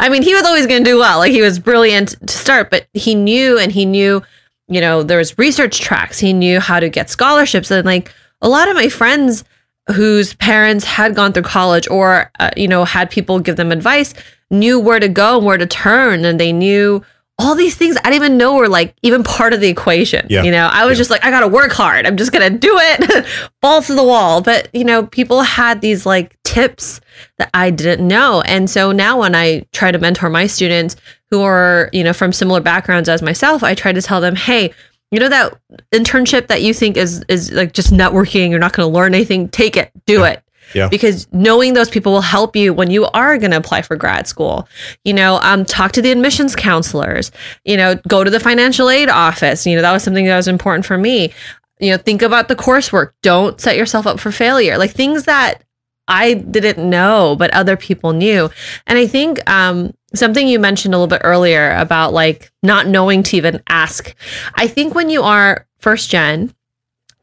[0.00, 2.70] i mean he was always going to do well like he was brilliant to start
[2.70, 4.22] but he knew and he knew
[4.70, 6.18] you know there was research tracks.
[6.18, 9.44] He knew how to get scholarships and like a lot of my friends
[9.88, 14.14] whose parents had gone through college or uh, you know had people give them advice
[14.50, 17.04] knew where to go and where to turn and they knew
[17.40, 20.26] all these things I didn't even know were like even part of the equation.
[20.30, 20.42] Yeah.
[20.42, 21.00] You know, I was Yeah.
[21.00, 22.06] just like, I gotta work hard.
[22.06, 23.26] I'm just gonna do it,
[23.62, 24.40] balls to the wall.
[24.40, 27.00] But you know, people had these like tips
[27.38, 28.42] that I didn't know.
[28.42, 30.96] And so now when I try to mentor my students
[31.30, 34.72] who are, you know, from similar backgrounds as myself, I try to tell them, hey,
[35.12, 35.58] you know that
[35.92, 39.76] internship that you think is is like just networking, you're not gonna learn anything, take
[39.76, 40.42] it, do it.
[40.74, 40.88] Yeah.
[40.88, 44.26] Because knowing those people will help you when you are going to apply for grad
[44.26, 44.68] school.
[45.04, 47.30] You know, um, talk to the admissions counselors.
[47.64, 49.66] You know, go to the financial aid office.
[49.66, 51.32] You know, that was something that was important for me.
[51.80, 53.12] You know, think about the coursework.
[53.22, 54.78] Don't set yourself up for failure.
[54.78, 55.62] Like things that
[56.10, 58.50] I didn't know, but other people knew.
[58.86, 63.22] And I think um, something you mentioned a little bit earlier about like not knowing
[63.24, 64.14] to even ask.
[64.54, 66.52] I think when you are first gen,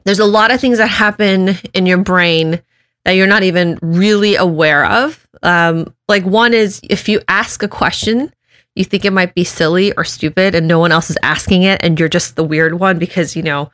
[0.05, 2.61] there's a lot of things that happen in your brain
[3.07, 5.25] that you're not even really aware of.
[5.41, 8.33] Um, like one is if you ask a question,
[8.75, 11.79] you think it might be silly or stupid, and no one else is asking it,
[11.81, 13.71] and you're just the weird one because you know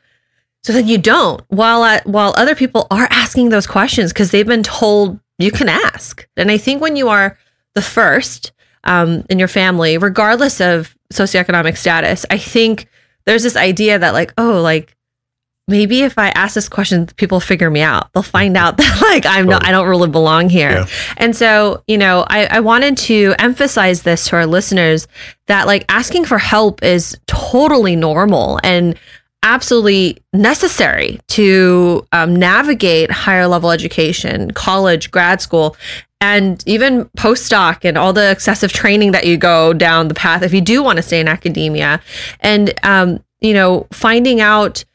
[0.64, 4.64] so then you don't while while other people are asking those questions because they've been
[4.64, 7.38] told you can ask and i think when you are
[7.76, 8.52] the first
[8.86, 12.88] um, in your family regardless of socioeconomic status i think
[13.26, 14.96] there's this idea that like oh like
[15.68, 19.26] maybe if i ask this question people figure me out they'll find out that like
[19.26, 20.86] i'm not i don't really belong here Yeah.
[21.18, 25.08] and so you know I, I wanted to emphasize this to our listeners
[25.48, 28.98] that like asking for help is totally normal and
[29.46, 35.76] absolutely necessary to um, navigate higher level education, college, grad school,
[36.22, 40.54] and even postdoc and all the excessive training that you go down the path if
[40.54, 42.02] you do want to stay in academia.
[42.40, 44.86] And, um, you know, finding out,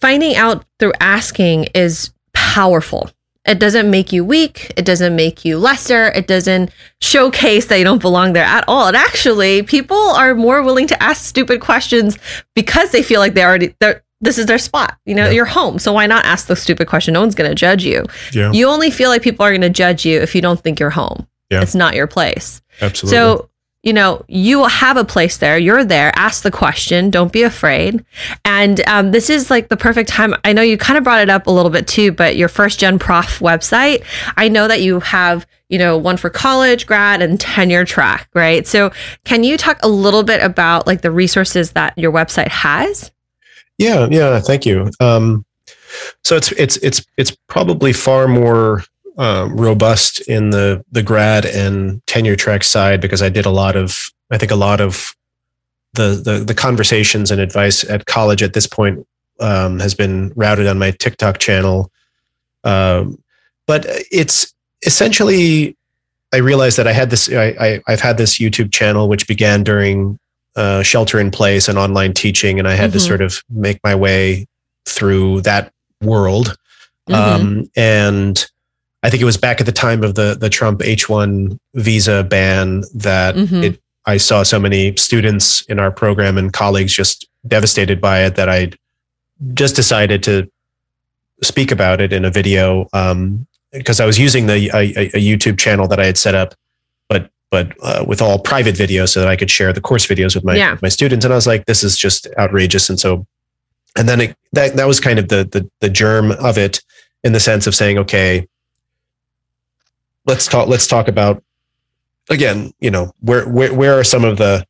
[0.00, 3.10] finding out through asking is powerful.
[3.44, 4.72] It doesn't make you weak.
[4.76, 6.06] It doesn't make you lesser.
[6.14, 6.70] It doesn't
[7.00, 8.86] showcase that you don't belong there at all.
[8.86, 12.18] And actually, people are more willing to ask stupid questions
[12.54, 14.96] because they feel like they already they're this is their spot.
[15.04, 15.30] You know, Yeah.
[15.32, 15.80] you're home.
[15.80, 17.14] So why not ask the stupid question?
[17.14, 18.04] No one's going to judge you.
[18.32, 18.52] Yeah.
[18.52, 20.90] You only feel like people are going to judge you if you don't think you're
[20.90, 21.26] home.
[21.50, 21.60] Yeah.
[21.62, 22.62] It's not your place.
[22.80, 23.16] Absolutely.
[23.16, 23.48] So,
[23.82, 25.58] you know, you will have a place there.
[25.58, 26.12] You're there.
[26.14, 27.10] Ask the question.
[27.10, 28.04] Don't be afraid.
[28.44, 30.34] And um, this is like the perfect time.
[30.44, 32.78] I know you kind of brought it up a little bit too, but your first
[32.78, 34.04] gen prof website,
[34.36, 38.66] I know that you have, you know, one for college, grad, and tenure track, right?
[38.66, 38.92] So,
[39.24, 43.10] can you talk a little bit about like the resources that your website has?
[43.78, 44.38] Yeah, yeah.
[44.38, 44.90] Thank you.
[45.00, 45.44] Um,
[46.22, 48.84] so it's it's it's it's probably far more
[49.18, 53.76] um, robust in the the grad and tenure track side because I did a lot
[53.76, 53.98] of
[54.30, 55.14] I think a lot of
[55.94, 59.06] the the the conversations and advice at college at this point
[59.40, 61.90] um, has been routed on my TikTok channel.
[62.64, 63.22] Um,
[63.66, 64.54] but it's
[64.86, 65.76] essentially
[66.32, 69.62] I realized that I had this I, I I've had this YouTube channel which began
[69.62, 70.18] during
[70.56, 73.06] uh, shelter in place and online teaching, and I had to Mhm.
[73.06, 74.46] sort of make my way
[74.86, 76.56] through that world.
[77.08, 77.14] Mhm.
[77.14, 78.46] Um, and
[79.02, 82.22] I think it was back at the time of the the Trump H one visa
[82.24, 83.64] ban that Mhm.
[83.64, 83.80] it.
[84.04, 88.48] I saw so many students in our program and colleagues just devastated by it that
[88.48, 88.72] I
[89.54, 90.50] just decided to
[91.42, 95.20] speak about it in a video um, because I was using the a, a- a
[95.20, 96.54] YouTube channel that I had set up,
[97.08, 100.34] but but uh, with all private videos so that I could share the course videos
[100.34, 100.78] with my Yeah.
[100.82, 101.24] my students.
[101.24, 102.88] And I was like, this is just outrageous.
[102.88, 103.26] And so,
[103.96, 106.80] and then it, that that was kind of the the the germ of it
[107.24, 108.46] in the sense of saying, okay,
[110.26, 111.42] let's talk let's talk about
[112.30, 114.64] again, you know, where where where are some of the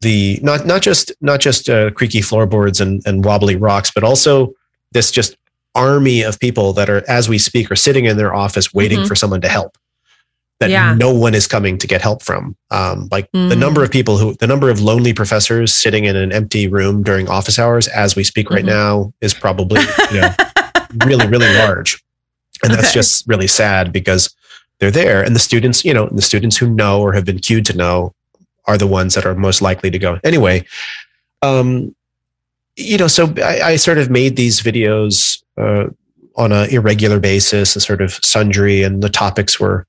[0.00, 4.52] the not not just not just uh, creaky floorboards and and wobbly rocks, but also
[4.92, 5.36] this just
[5.74, 9.08] army of people that are as we speak are sitting in their office waiting Mhm.
[9.08, 9.78] for someone to help
[10.60, 10.94] that Yeah.
[10.94, 13.58] no one is coming to get help from um, like the Mhm.
[13.58, 17.26] number of people who the number of lonely professors sitting in an empty room during
[17.28, 18.68] office hours as we speak right Mhm.
[18.68, 19.80] now is probably
[20.12, 20.34] you know
[21.06, 22.02] really really large
[22.62, 22.94] and that's Okay.
[23.00, 24.28] just really sad because
[24.82, 25.22] they're there.
[25.22, 28.12] And the students you know the students who know or have been cued to know
[28.64, 30.18] are the ones that are most likely to go.
[30.24, 30.66] Anyway
[31.42, 31.94] um
[32.76, 35.90] you know so i, I sort of made these videos uh,
[36.36, 39.86] on a irregular basis and sort of sundry and the topics were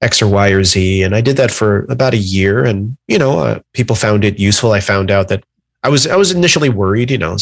[0.00, 1.02] x or y or z.
[1.02, 2.64] And i did that for about a year.
[2.64, 4.72] And you know uh, people found it useful.
[4.72, 5.44] I found out that
[5.82, 7.36] i was i was initially worried you know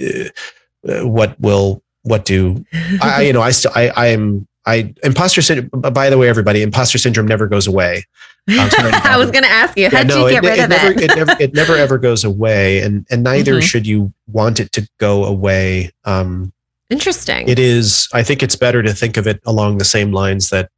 [0.00, 0.28] uh,
[0.88, 2.64] uh, what will what do
[3.02, 6.62] I, you know, I still, I, I am, I, imposter syndrome, by the way, everybody,
[6.62, 8.04] imposter syndrome never goes away.
[8.48, 8.70] I'm
[9.04, 10.70] I was going to ask you, Yeah, how'd no, you get it, rid it of
[10.70, 11.00] never, it?
[11.02, 12.80] it never, it never ever goes away.
[12.80, 13.62] And, and neither Mhm.
[13.62, 15.90] should you want it to go away.
[16.04, 16.52] Um,
[16.90, 17.48] Interesting.
[17.48, 20.70] it is, I think it's better to think of it along the same lines that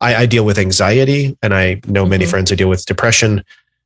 [0.00, 2.30] I, I deal with anxiety and I know many Mhm.
[2.30, 3.44] friends who deal with depression.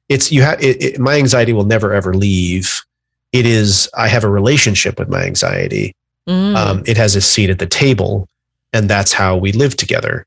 [0.09, 2.83] It's, you have, it, it, my anxiety will never ever leave.
[3.33, 5.95] It is, I have a relationship with my anxiety
[6.29, 6.57] Mm.
[6.57, 8.29] um, it has a seat at the table
[8.73, 10.27] and that's how we live together.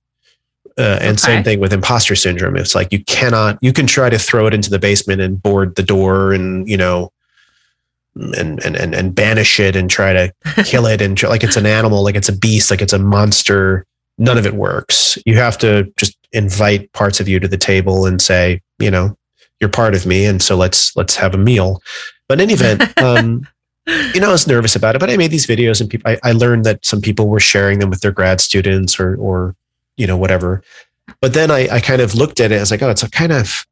[0.77, 2.55] Uh, and same thing with imposter syndrome.
[2.55, 5.75] It's like you cannot you can try to throw it into the basement and board
[5.75, 7.11] the door and you know
[8.15, 10.33] and and and, and banish it and try to
[10.63, 13.85] kill it and like it's an animal like it's a beast like it's a monster.
[14.17, 15.17] None of it works.
[15.25, 19.17] You have to just invite parts of you to the table and say you know
[19.59, 21.81] you're part of me and so let's let's have a meal.
[22.29, 23.45] But in any event um
[23.87, 26.17] you know, I was nervous about it, but I made these videos and people, I,
[26.23, 29.55] I learned that some people were sharing them with their grad students or, or,
[29.97, 30.61] you know, whatever.
[31.21, 33.31] But then I, I kind of looked at it as like, oh, it's a kind
[33.31, 33.65] of,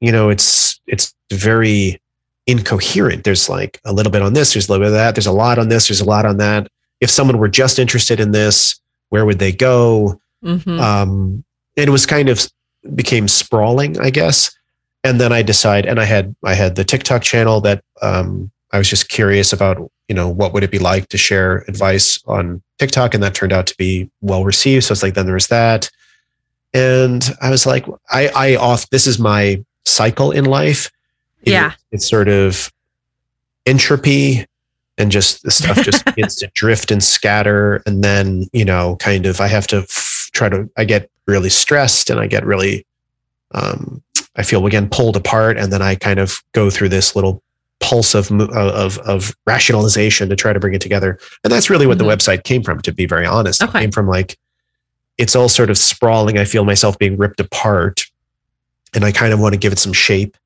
[0.00, 2.00] you know, it's, it's very
[2.46, 3.24] incoherent.
[3.24, 5.14] There's like a little bit on this, there's a little bit of that.
[5.14, 6.68] There's a lot on this, there's a lot on that.
[7.00, 8.80] If someone were just interested in this,
[9.10, 10.20] where would they go?
[10.44, 10.80] Mhm.
[10.80, 11.44] um,
[11.76, 12.50] it was kind of
[12.94, 14.50] became sprawling, I guess.
[15.04, 18.78] And then I decide, and I had I had the TikTok channel that um, I
[18.78, 22.62] was just curious about, you know, what would it be like to share advice on
[22.78, 23.12] TikTok?
[23.14, 24.84] And that turned out to be well received.
[24.84, 25.90] So it's like, then there was that.
[26.74, 30.86] And I was like, I, I off, this is my cycle in life.
[31.42, 31.72] It- Yeah.
[31.90, 32.72] It's sort of
[33.66, 34.46] entropy
[34.98, 37.82] and just the stuff just gets to drift and scatter.
[37.86, 41.50] And then, you know, kind of, I have to f- try to, I get really
[41.50, 42.86] stressed and I get really,
[43.52, 44.02] um,
[44.36, 45.58] I feel again pulled apart.
[45.58, 47.42] And then I kind of go through this little
[47.82, 51.18] pulse of, of, of rationalization to try to bring it together.
[51.44, 51.98] And that's really what Mhm.
[51.98, 53.62] the website came from, to be very honest.
[53.62, 53.78] Okay.
[53.78, 54.38] It came from like,
[55.18, 56.38] it's all sort of sprawling.
[56.38, 58.06] I feel myself being ripped apart
[58.94, 60.36] and I kind of want to give it some shape.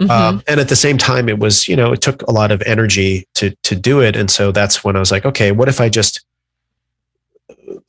[0.00, 0.10] Mhm.
[0.10, 2.60] Um, and at the same time, it was, you know, it took a lot of
[2.62, 4.14] energy to to do it.
[4.16, 6.20] And so that's when I was like, okay, what if I just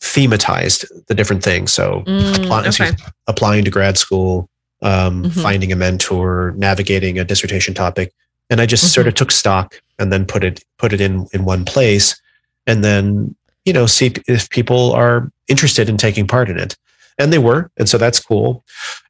[0.02, 1.74] thematized the different things?
[1.74, 2.92] So Mm, apply- okay.
[3.28, 4.50] applying to grad school,
[4.82, 5.42] um, Mhm.
[5.42, 8.12] finding a mentor, navigating a dissertation topic,
[8.50, 9.10] and I just sort Mm-hmm.
[9.10, 12.20] of took stock and then put it put it in in one place,
[12.68, 13.36] and then
[13.66, 16.76] you know see if people are interested in taking part in it,
[17.18, 18.64] and they were, and so that's cool.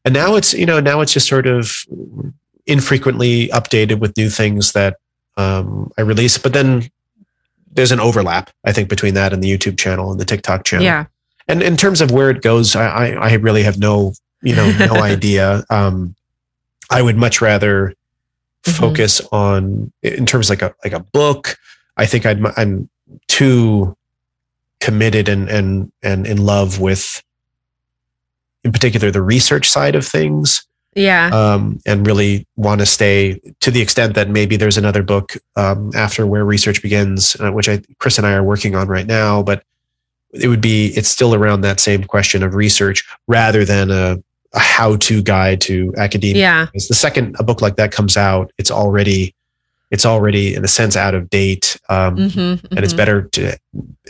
[0.06, 1.72] And now it's you know now it's just sort of
[2.66, 4.98] infrequently updated with new things that
[5.38, 6.90] um, I release, but then
[7.72, 10.84] there's an overlap I think between that and the YouTube channel and the TikTok channel.
[10.86, 11.06] Yeah.
[11.48, 14.14] And in terms of where it goes, I, I, I really have no,
[14.44, 15.64] you know, no idea.
[15.72, 16.16] Um,
[16.92, 17.94] I would much rather
[18.66, 18.72] Mhm.
[18.78, 21.58] focus on in terms like a like a book.
[21.98, 22.90] I think I'd, I'm
[23.28, 23.96] too
[24.80, 27.22] committed and and and in love with,
[28.64, 30.64] in particular, the research side of things
[30.96, 31.30] Yeah.
[31.34, 35.92] um, and really want to stay to the extent that maybe there's another book um,
[35.96, 39.42] after where research begins, uh, which I Chris and I are working on right now.
[39.44, 39.64] But
[40.32, 44.18] it would be it's still around that same question of research rather than a,
[44.54, 46.42] a how-to guide to academia.
[46.42, 46.66] yeah.
[46.66, 49.34] Because the second a book like that comes out, it's already
[49.92, 52.98] it's already in a sense out of date, um, Mhm, and it's mhm.
[52.98, 53.58] better to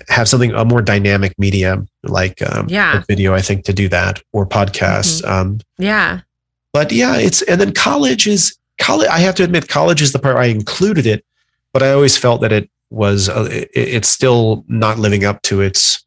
[0.09, 2.95] have something a more dynamic medium like um, Yeah.
[2.95, 3.33] like video.
[3.33, 5.25] I think to do that or podcasts.
[5.25, 6.19] Um, Yeah.
[6.73, 9.07] but yeah, it's and then college is college.
[9.09, 11.23] I have to admit, college is the part I included it,
[11.71, 15.61] but I always felt that it was uh, it, it's still not living up to
[15.61, 16.03] its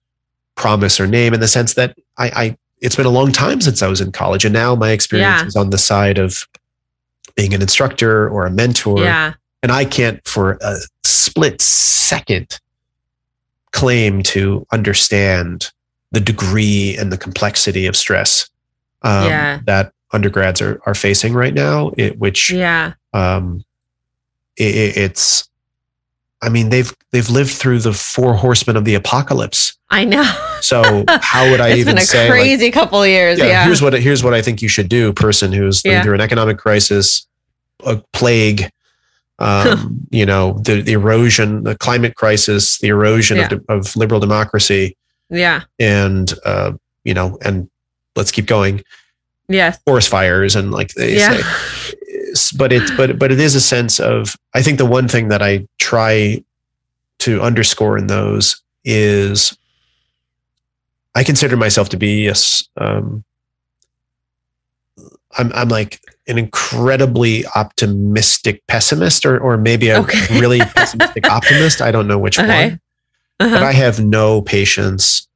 [0.54, 3.80] promise or name in the sense that I, I it's been a long time since
[3.82, 5.46] I was in college, and now my experience Yeah.
[5.46, 6.46] is on the side of
[7.36, 9.32] being an instructor or a mentor, Yeah.
[9.62, 12.60] and I can't for a split second
[13.72, 15.70] claim to understand
[16.10, 18.48] the degree and the complexity of stress
[19.02, 19.60] um, Yeah.
[19.64, 22.92] that undergrads are, are facing right now, it, which Yeah.
[23.14, 23.64] um,
[24.56, 25.48] it, it- it's,
[26.42, 29.74] I mean, they've they've lived through the four horsemen of the apocalypse.
[29.93, 30.24] I know.
[30.62, 32.28] So how would I it's even been a say?
[32.28, 33.39] like, crazy couple of years.
[33.39, 33.64] yeah, Yeah.
[33.64, 36.02] here's what here's what I think you should do, person who's Yeah.
[36.02, 37.27] through an economic crisis,
[37.85, 38.70] a plague,
[39.39, 43.52] um, you know, the, the erosion, the climate crisis, the erosion Yeah.
[43.55, 44.97] of, of liberal democracy,
[45.31, 45.62] yeah.
[45.78, 46.73] and uh,
[47.05, 47.69] you know, and
[48.16, 48.82] let's keep going,
[49.48, 49.78] Yes.
[49.85, 51.36] forest fires, and like they Yeah.
[51.36, 52.56] say.
[52.56, 55.43] But it's but but it is a sense of I think the one thing that
[55.43, 56.43] I try
[57.19, 59.56] to underscore in those is
[61.14, 62.34] I consider myself to be a
[62.78, 63.24] um,
[65.39, 70.26] I'm I'm like an incredibly optimistic pessimist or or maybe a Okay.
[70.39, 71.80] really pessimistic optimist.
[71.80, 72.68] I don't know which Okay.
[72.70, 72.80] one.
[73.39, 73.64] But Uh-huh.
[73.66, 75.26] I have no patience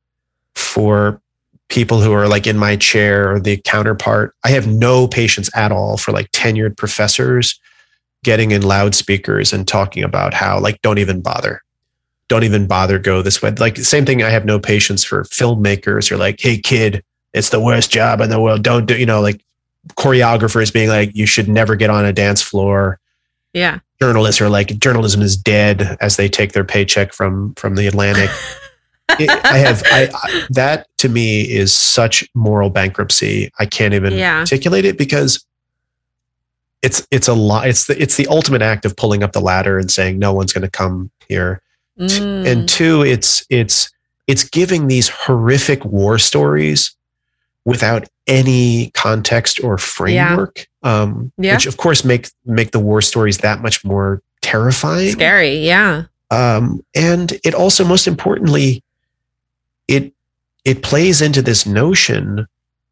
[0.54, 1.20] for
[1.68, 4.34] people who are like in my chair or the counterpart.
[4.44, 7.58] I have no patience at all for like tenured professors
[8.22, 11.62] getting in loudspeakers and talking about how like don't even bother.
[12.28, 13.50] Don't even bother go this way.
[13.52, 17.60] Like same thing I have no patience for filmmakers or like, hey kid, it's the
[17.60, 18.62] worst job in the world.
[18.62, 19.40] Don't do you know, like
[19.94, 22.98] choreographers being like, you should never get on a dance floor
[23.52, 23.78] yeah.
[24.02, 28.30] journalists are like journalism is dead as they take their paycheck from from the Atlantic.
[29.20, 33.50] It- I have I, I that to me is such moral bankruptcy.
[33.58, 34.40] I can't even Yeah.
[34.40, 35.46] articulate it because
[36.82, 37.68] it's it's a lot.
[37.68, 40.52] It's the it's the ultimate act of pulling up the ladder and saying no one's
[40.52, 41.62] going to come here.
[41.98, 42.46] Mm.
[42.46, 43.90] And two, it's it's
[44.26, 46.94] it's giving these horrific war stories
[47.64, 51.54] without any context or framework, um, Yeah.
[51.54, 55.10] which of course make make the war stories that much more terrifying.
[55.10, 55.58] scary.
[55.58, 56.04] Yeah.
[56.30, 58.82] Um, and it also, most importantly,
[59.88, 60.12] it
[60.64, 62.46] it plays into this notion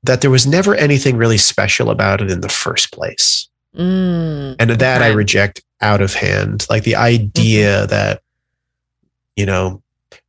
[0.05, 4.55] that there was never anything really special about it in the first place, Mm.
[4.61, 6.67] and that I reject out of hand.
[6.71, 8.21] Like the idea that
[9.37, 9.83] you know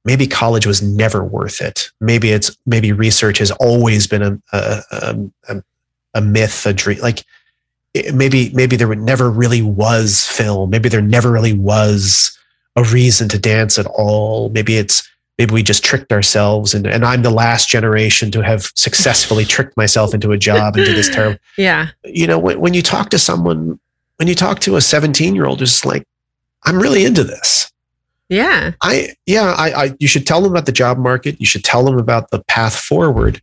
[0.03, 1.90] maybe college was never worth it.
[1.99, 5.15] Maybe it's maybe research has always been a a, a,
[5.49, 5.64] a,
[6.15, 6.99] a myth, a dream.
[6.99, 7.23] Like
[7.94, 10.69] it- maybe maybe there never really was film.
[10.69, 12.38] Maybe there never really was
[12.76, 14.49] a reason to dance at all.
[14.49, 15.07] Maybe it's
[15.38, 19.76] maybe we just tricked ourselves and, and I'm the last generation to have successfully tricked
[19.76, 21.90] myself into a job into this term Yeah.
[22.06, 23.77] you know, when, when you talk to someone,
[24.15, 26.06] when you talk to a 17 year old who's like,
[26.64, 27.69] I'm really into this.
[28.30, 28.72] Yeah.
[28.81, 31.39] I, yeah, I, I, you should tell them about the job market.
[31.39, 33.41] You should tell them about the path forward.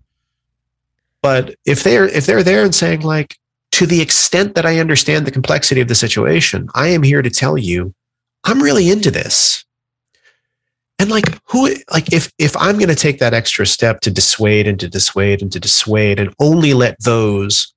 [1.23, 3.37] But if they're, if they're there and saying like,
[3.73, 7.31] to the extent that I understand the complexity of the situation, I am here to
[7.31, 7.95] tell you,
[8.45, 9.65] I'm really into this.
[10.99, 14.69] And like who like if if I'm going to take that extra step to dissuade
[14.69, 17.75] and to dissuade and to dissuade and only let those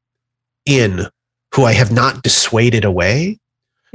[0.66, 1.08] in
[1.56, 3.40] who I have not dissuaded away,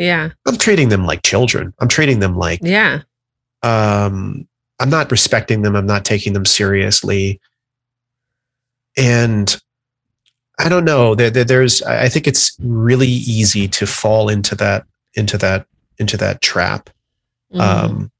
[0.00, 0.30] Yeah.
[0.46, 1.74] I'm treating them like children.
[1.78, 3.02] I'm treating them like Yeah.
[3.62, 4.48] um,
[4.78, 5.76] I'm not respecting them.
[5.76, 7.38] I'm not taking them seriously.
[8.96, 9.60] And
[10.58, 11.14] I don't know.
[11.14, 11.82] There, there, there's.
[11.82, 15.66] I think it's really easy to fall into that into that
[15.98, 16.88] into that trap.
[17.54, 17.60] Mhm.
[17.60, 18.10] Um,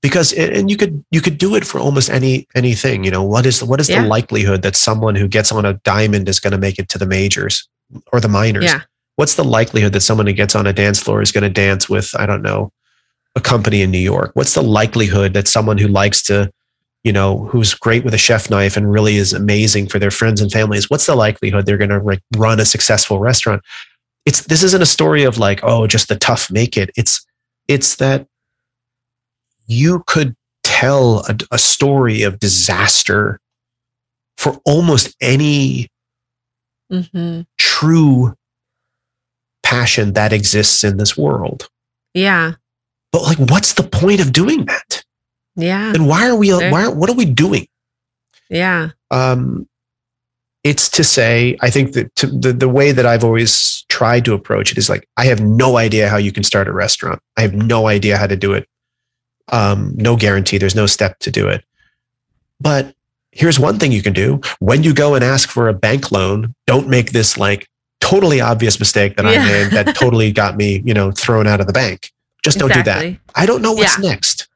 [0.00, 3.04] because and you could you could do it for almost any anything.
[3.04, 4.02] You know what is what is Yeah.
[4.02, 6.98] the likelihood that someone who gets on a diamond is going to make it to
[6.98, 7.68] the majors
[8.12, 8.64] or the minors?
[8.64, 8.80] yeah.
[9.16, 11.88] What's the likelihood that someone who gets on a dance floor is going to dance
[11.88, 12.70] with i don't know
[13.36, 14.30] a company in new york?
[14.34, 16.50] What's the likelihood that someone who likes to
[17.02, 20.40] you know who's great with a chef knife and really is amazing for their friends
[20.40, 23.62] and families what's the likelihood they're going to like run a successful restaurant?
[24.26, 26.90] It's this isn't a story of like oh just the tough make it.
[26.96, 27.26] It's
[27.68, 28.26] it's that
[29.66, 33.40] you could tell a, a story of disaster
[34.36, 35.88] for almost any
[36.90, 38.34] hmm true
[39.64, 41.68] passion that exists in this world.
[42.12, 42.52] Yeah.
[43.10, 45.02] But like, what's the point of doing that?
[45.56, 45.92] Yeah.
[45.92, 46.50] And why are we?
[46.50, 46.86] There- Why?
[46.88, 47.66] What are we doing?
[48.50, 48.90] Yeah.
[49.10, 49.68] Um,
[50.62, 54.34] it's to say, I think that to, the the way that I've always tried to
[54.34, 57.20] approach it is like, I have no idea how you can start a restaurant.
[57.36, 58.68] I have no idea how to do it.
[59.52, 60.58] Um, no guarantee.
[60.58, 61.64] There's no step to do it.
[62.60, 62.94] But
[63.32, 66.54] here's one thing you can do: when you go and ask for a bank loan,
[66.66, 67.68] don't make this like
[68.04, 71.66] totally obvious mistake that I made that totally got me, you know, thrown out of
[71.66, 72.12] the bank.
[72.44, 73.16] Just don't do that.
[73.34, 74.10] I don't know what's Yeah.
[74.10, 74.48] next.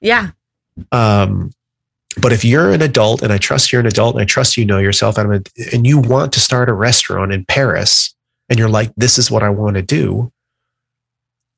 [0.00, 0.30] Yeah.
[0.92, 1.50] Um,
[2.20, 4.64] but if you're an adult, and I trust you're an adult, and I trust you
[4.64, 8.14] know yourself, and, a- and you want to start a restaurant in Paris,
[8.48, 10.32] and you're like, this is what I want to do,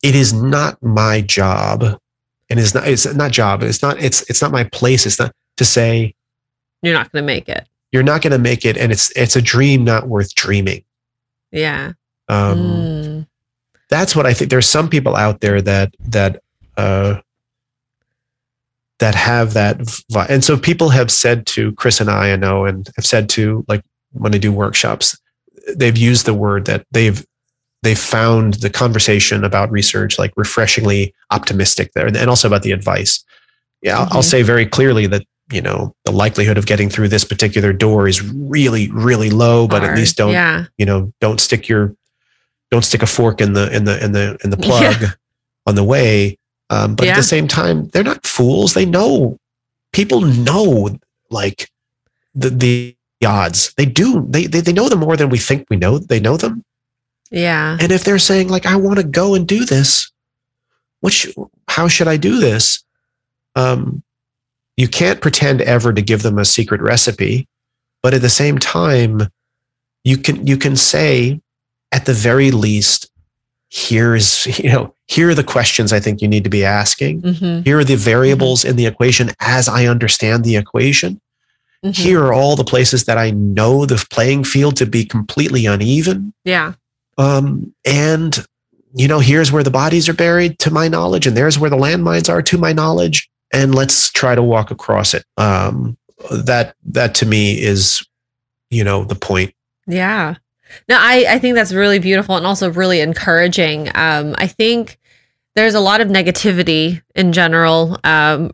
[0.02, 1.82] it is not my job,
[2.50, 3.62] and it's not it's not job.
[3.62, 5.06] It's not it's it's not my place.
[5.06, 6.14] It's not to say
[6.82, 7.68] You're not going to make it.
[7.92, 10.82] you're not going to make it, and it's it's a dream not worth dreaming.
[11.50, 11.92] Yeah.
[12.28, 13.26] Um, Mm.
[13.88, 14.50] that's what I think.
[14.50, 16.42] There's some people out there that that
[16.76, 17.20] uh,
[18.98, 19.80] that have that,
[20.10, 23.28] vi- and so people have said to Chris and I, I know, and have said
[23.30, 25.16] to like when I do workshops,
[25.76, 27.24] they've used the word that they've
[27.82, 33.24] they've found the conversation about research like refreshingly optimistic there, and also about the advice.
[33.82, 34.30] Yeah, I'll, I'll Mhm.
[34.30, 35.22] say very clearly that
[35.52, 39.82] you know the likelihood of getting through this particular door is really really low, but
[39.84, 40.66] at least don't Yeah.
[40.76, 41.94] you know don't stick your
[42.70, 45.16] don't stick a fork in the in the in the in the plug
[45.66, 46.36] on the way.
[46.70, 48.74] Um, but at the same time they're not fools.
[48.74, 49.38] They know
[49.92, 50.98] people know
[51.30, 51.70] like
[52.34, 52.96] the the
[53.26, 53.72] odds.
[53.76, 56.36] They do they, they they know them more than we think we know they know
[56.36, 56.62] them.
[57.30, 57.76] Yeah.
[57.80, 60.10] and if they're saying like i want to go and do this
[61.00, 61.28] what sh-
[61.68, 62.82] how should i do this?
[63.54, 64.02] Um
[64.78, 67.46] you can't pretend ever to give them a secret recipe
[68.02, 69.28] but at the same time
[70.04, 71.40] you can you can say
[71.92, 73.10] at the very least
[73.70, 77.20] here's you know here are the questions i think you need to be asking.
[77.20, 81.20] Hmm here are the variables in the equation as i understand the equation.
[81.84, 81.92] Mm-hmm.
[82.02, 86.32] here are all the places that i know the playing field to be completely uneven.
[86.44, 86.72] Yeah.
[87.18, 88.44] um, and
[88.94, 91.76] you know here's where the bodies are buried to my knowledge and there's where the
[91.76, 95.96] landmines are to my knowledge and let's try to walk across it um,
[96.30, 98.06] that that to me is
[98.70, 99.54] you know the point
[99.86, 100.34] Yeah.
[100.86, 103.88] No, I, I think that's really beautiful and also really encouraging.
[103.94, 104.98] Um, I think
[105.54, 108.50] there's a lot of negativity in general um,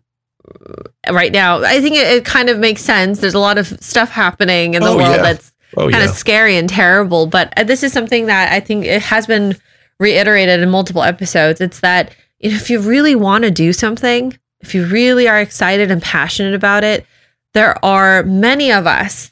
[1.10, 1.62] right now.
[1.62, 3.18] I think it, it kind of makes sense.
[3.18, 5.22] There's a lot of stuff happening in the Oh, world yeah.
[5.22, 7.26] that's oh kind yeah of scary and terrible.
[7.26, 9.56] But uh, this is something that I think it has been
[9.98, 11.60] reiterated in multiple episodes.
[11.60, 16.01] It's that if you really want to do something, if you really are excited and
[16.01, 17.07] passionate about it,
[17.53, 19.31] there are many of us,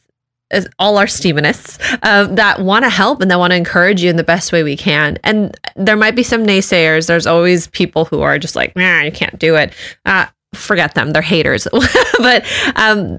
[0.79, 4.17] all our steaminists, uh, that want to help and that want to encourage you in
[4.17, 5.19] the best way we can.
[5.25, 7.07] And there might be some naysayers.
[7.07, 9.73] There's always people who are just like, nah, you can't do it.
[10.05, 11.13] Uh, forget them.
[11.13, 11.67] They're haters.
[12.19, 12.45] but
[12.77, 13.19] um,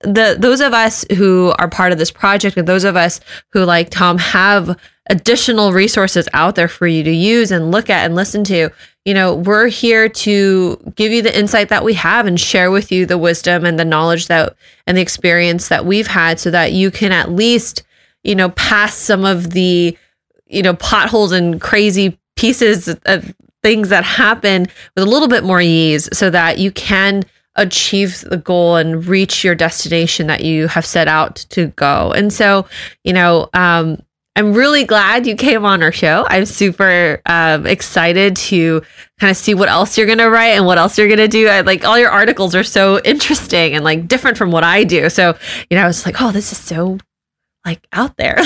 [0.00, 3.20] the those of us who are part of this project and those of us
[3.52, 4.76] who like Tom have
[5.10, 8.70] additional resources out there for you to use and look at and listen to.
[9.04, 12.90] You know, we're here to give you the insight that we have and share with
[12.90, 14.56] you the wisdom and the knowledge that
[14.86, 17.82] and the experience that we've had so that you can at least,
[18.22, 19.96] you know, pass some of the,
[20.46, 24.62] you know, potholes and crazy pieces of things that happen
[24.94, 27.22] with a little bit more ease so that you can
[27.56, 32.12] achieve the goal and reach your destination that you have set out to go.
[32.12, 32.66] And so,
[33.04, 34.02] you know, um,
[34.36, 36.26] I'm really glad you came on our show.
[36.28, 38.82] I'm super um, excited to
[39.20, 41.28] kind of see what else you're going to write and what else you're going to
[41.28, 41.46] do.
[41.46, 45.08] I, like all your articles are so interesting and like different from what I do.
[45.08, 45.38] So,
[45.70, 46.98] you know, I was like, oh, this is so
[47.64, 48.36] like out there.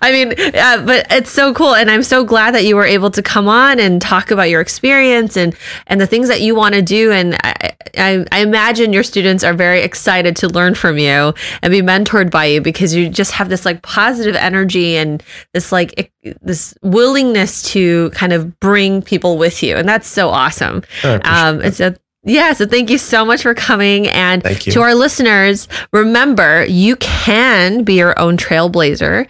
[0.00, 3.10] I mean, uh, but it's so cool, and I'm so glad that you were able
[3.10, 5.56] to come on and talk about your experience and
[5.88, 7.10] and the things that you want to do.
[7.10, 11.70] And I, I, I, imagine your students are very excited to learn from you and
[11.70, 15.22] be mentored by you because you just have this like positive energy and
[15.52, 16.12] this like
[16.42, 20.82] this willingness to kind of bring people with you, and that's so awesome.
[21.24, 24.08] Um, it's a yeah, so thank you so much for coming.
[24.08, 29.28] And to our listeners, remember you can be your own trailblazer,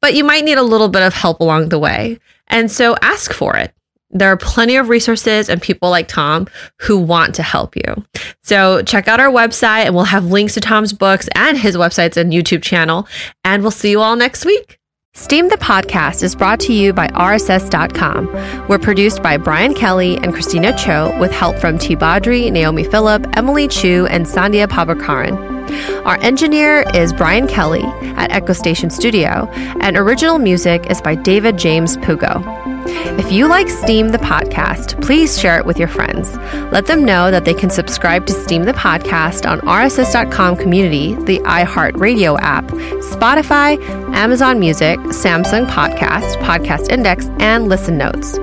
[0.00, 2.18] but you might need a little bit of help along the way.
[2.48, 3.72] And so ask for it.
[4.10, 6.46] There are plenty of resources and people like Tom
[6.80, 8.04] who want to help you.
[8.42, 12.16] So check out our website and we'll have links to Tom's books and his websites
[12.16, 13.06] and YouTube channel.
[13.44, 14.75] And we'll see you all next week.
[15.18, 18.26] Steam the Podcast is brought to you by RSS.com.
[18.68, 21.96] We're produced by Brian Kelly and Christina Cho with help from T.
[21.96, 26.04] Badri, Naomi Phillip, Emily Chu, and Sandhya Pabakaran.
[26.04, 27.84] Our engineer is Brian Kelly
[28.18, 29.48] at Echo Station Studio,
[29.80, 32.75] and original music is by David James Pugo.
[33.18, 36.36] If you like Steam the Podcast, please share it with your friends.
[36.72, 41.38] Let them know that they can subscribe to Steam the Podcast on RSS.com community, the
[41.40, 43.82] iHeartRadio app, Spotify,
[44.14, 48.38] Amazon Music, Samsung Podcast, Podcast Index, and Listen Notes.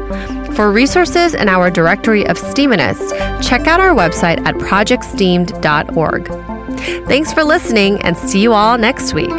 [0.56, 3.12] For resources and our directory of Steaminists,
[3.48, 6.28] check out our website at projectsteamed.org.
[7.08, 9.32] Thanks for listening and see you all next week.